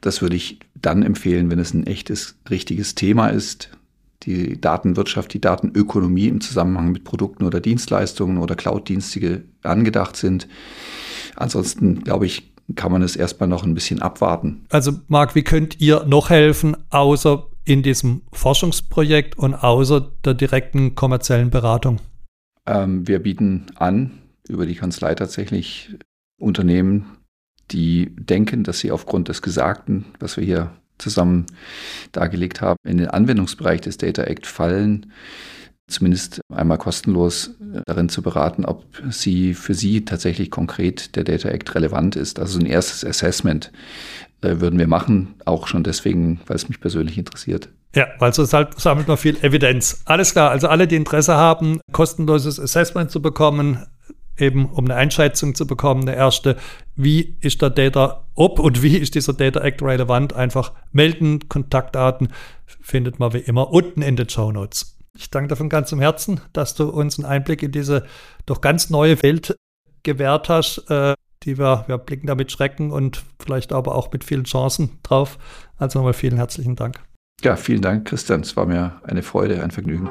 Das 0.00 0.22
würde 0.22 0.36
ich 0.36 0.58
dann 0.74 1.02
empfehlen, 1.02 1.50
wenn 1.50 1.58
es 1.58 1.72
ein 1.72 1.86
echtes, 1.86 2.36
richtiges 2.50 2.94
Thema 2.94 3.28
ist. 3.28 3.70
Die 4.24 4.60
Datenwirtschaft, 4.60 5.32
die 5.34 5.40
Datenökonomie 5.40 6.26
im 6.26 6.40
Zusammenhang 6.40 6.90
mit 6.90 7.04
Produkten 7.04 7.44
oder 7.44 7.60
Dienstleistungen 7.60 8.38
oder 8.38 8.56
Cloud-Dienste 8.56 9.44
angedacht 9.62 10.16
sind. 10.16 10.48
Ansonsten, 11.36 12.02
glaube 12.02 12.26
ich, 12.26 12.55
kann 12.74 12.92
man 12.92 13.02
es 13.02 13.16
erstmal 13.16 13.48
noch 13.48 13.64
ein 13.64 13.74
bisschen 13.74 14.02
abwarten. 14.02 14.66
Also 14.70 14.92
Marc, 15.08 15.34
wie 15.34 15.42
könnt 15.42 15.80
ihr 15.80 16.04
noch 16.04 16.30
helfen, 16.30 16.76
außer 16.90 17.46
in 17.64 17.82
diesem 17.82 18.22
Forschungsprojekt 18.32 19.38
und 19.38 19.54
außer 19.54 20.12
der 20.24 20.34
direkten 20.34 20.94
kommerziellen 20.94 21.50
Beratung? 21.50 22.00
Ähm, 22.66 23.06
wir 23.06 23.20
bieten 23.20 23.66
an, 23.76 24.18
über 24.48 24.66
die 24.66 24.74
Kanzlei 24.74 25.14
tatsächlich 25.14 25.96
Unternehmen, 26.38 27.16
die 27.70 28.14
denken, 28.16 28.64
dass 28.64 28.78
sie 28.80 28.92
aufgrund 28.92 29.28
des 29.28 29.42
Gesagten, 29.42 30.06
was 30.20 30.36
wir 30.36 30.44
hier 30.44 30.70
zusammen 30.98 31.46
dargelegt 32.12 32.60
haben, 32.60 32.78
in 32.86 32.98
den 32.98 33.08
Anwendungsbereich 33.08 33.80
des 33.80 33.98
Data 33.98 34.22
Act 34.24 34.46
fallen, 34.46 35.12
zumindest 35.88 36.40
einmal 36.52 36.78
kostenlos 36.78 37.48
äh, 37.60 37.80
darin 37.86 38.08
zu 38.08 38.22
beraten, 38.22 38.64
ob 38.64 38.84
sie 39.10 39.54
für 39.54 39.74
sie 39.74 40.04
tatsächlich 40.04 40.50
konkret 40.50 41.16
der 41.16 41.24
Data 41.24 41.48
Act 41.48 41.74
relevant 41.74 42.16
ist. 42.16 42.38
Also 42.38 42.58
ein 42.58 42.66
erstes 42.66 43.04
Assessment 43.04 43.72
äh, 44.42 44.60
würden 44.60 44.78
wir 44.78 44.88
machen, 44.88 45.34
auch 45.44 45.66
schon 45.66 45.84
deswegen, 45.84 46.40
weil 46.46 46.56
es 46.56 46.68
mich 46.68 46.80
persönlich 46.80 47.18
interessiert. 47.18 47.68
Ja, 47.94 48.08
weil 48.18 48.32
so 48.34 48.44
sammelt 48.44 49.08
man 49.08 49.16
viel 49.16 49.42
Evidenz. 49.42 50.02
Alles 50.04 50.32
klar, 50.32 50.50
also 50.50 50.68
alle, 50.68 50.86
die 50.86 50.96
Interesse 50.96 51.36
haben, 51.36 51.80
kostenloses 51.92 52.60
Assessment 52.60 53.10
zu 53.10 53.22
bekommen, 53.22 53.86
eben 54.38 54.66
um 54.66 54.84
eine 54.84 54.96
Einschätzung 54.96 55.54
zu 55.54 55.66
bekommen, 55.66 56.04
der 56.04 56.16
erste, 56.16 56.56
wie 56.94 57.38
ist 57.40 57.62
der 57.62 57.70
Data, 57.70 58.26
ob 58.34 58.58
und 58.58 58.82
wie 58.82 58.98
ist 58.98 59.14
dieser 59.14 59.32
Data 59.32 59.60
Act 59.60 59.82
relevant, 59.82 60.34
einfach 60.34 60.72
melden, 60.92 61.48
Kontaktdaten 61.48 62.28
findet 62.66 63.18
man 63.18 63.32
wie 63.32 63.38
immer 63.38 63.70
unten 63.70 64.02
in 64.02 64.16
den 64.16 64.28
Show 64.28 64.52
Notes. 64.52 64.95
Ich 65.16 65.30
danke 65.30 65.48
dir 65.48 65.56
von 65.56 65.68
ganzem 65.68 66.00
Herzen, 66.00 66.40
dass 66.52 66.74
du 66.74 66.88
uns 66.88 67.18
einen 67.18 67.26
Einblick 67.26 67.62
in 67.62 67.72
diese 67.72 68.06
doch 68.44 68.60
ganz 68.60 68.90
neue 68.90 69.22
Welt 69.22 69.56
gewährt 70.02 70.48
hast, 70.48 70.90
äh, 70.90 71.14
die 71.42 71.58
wir, 71.58 71.84
wir 71.86 71.98
blicken 71.98 72.26
da 72.26 72.34
mit 72.34 72.52
Schrecken 72.52 72.90
und 72.90 73.24
vielleicht 73.40 73.72
aber 73.72 73.94
auch 73.94 74.12
mit 74.12 74.24
vielen 74.24 74.44
Chancen 74.44 74.98
drauf. 75.02 75.38
Also 75.76 75.98
nochmal 75.98 76.14
vielen 76.14 76.36
herzlichen 76.36 76.76
Dank. 76.76 77.00
Ja, 77.42 77.56
vielen 77.56 77.82
Dank, 77.82 78.06
Christian. 78.08 78.40
Es 78.40 78.56
war 78.56 78.66
mir 78.66 79.00
eine 79.04 79.22
Freude, 79.22 79.62
ein 79.62 79.70
Vergnügen. 79.70 80.08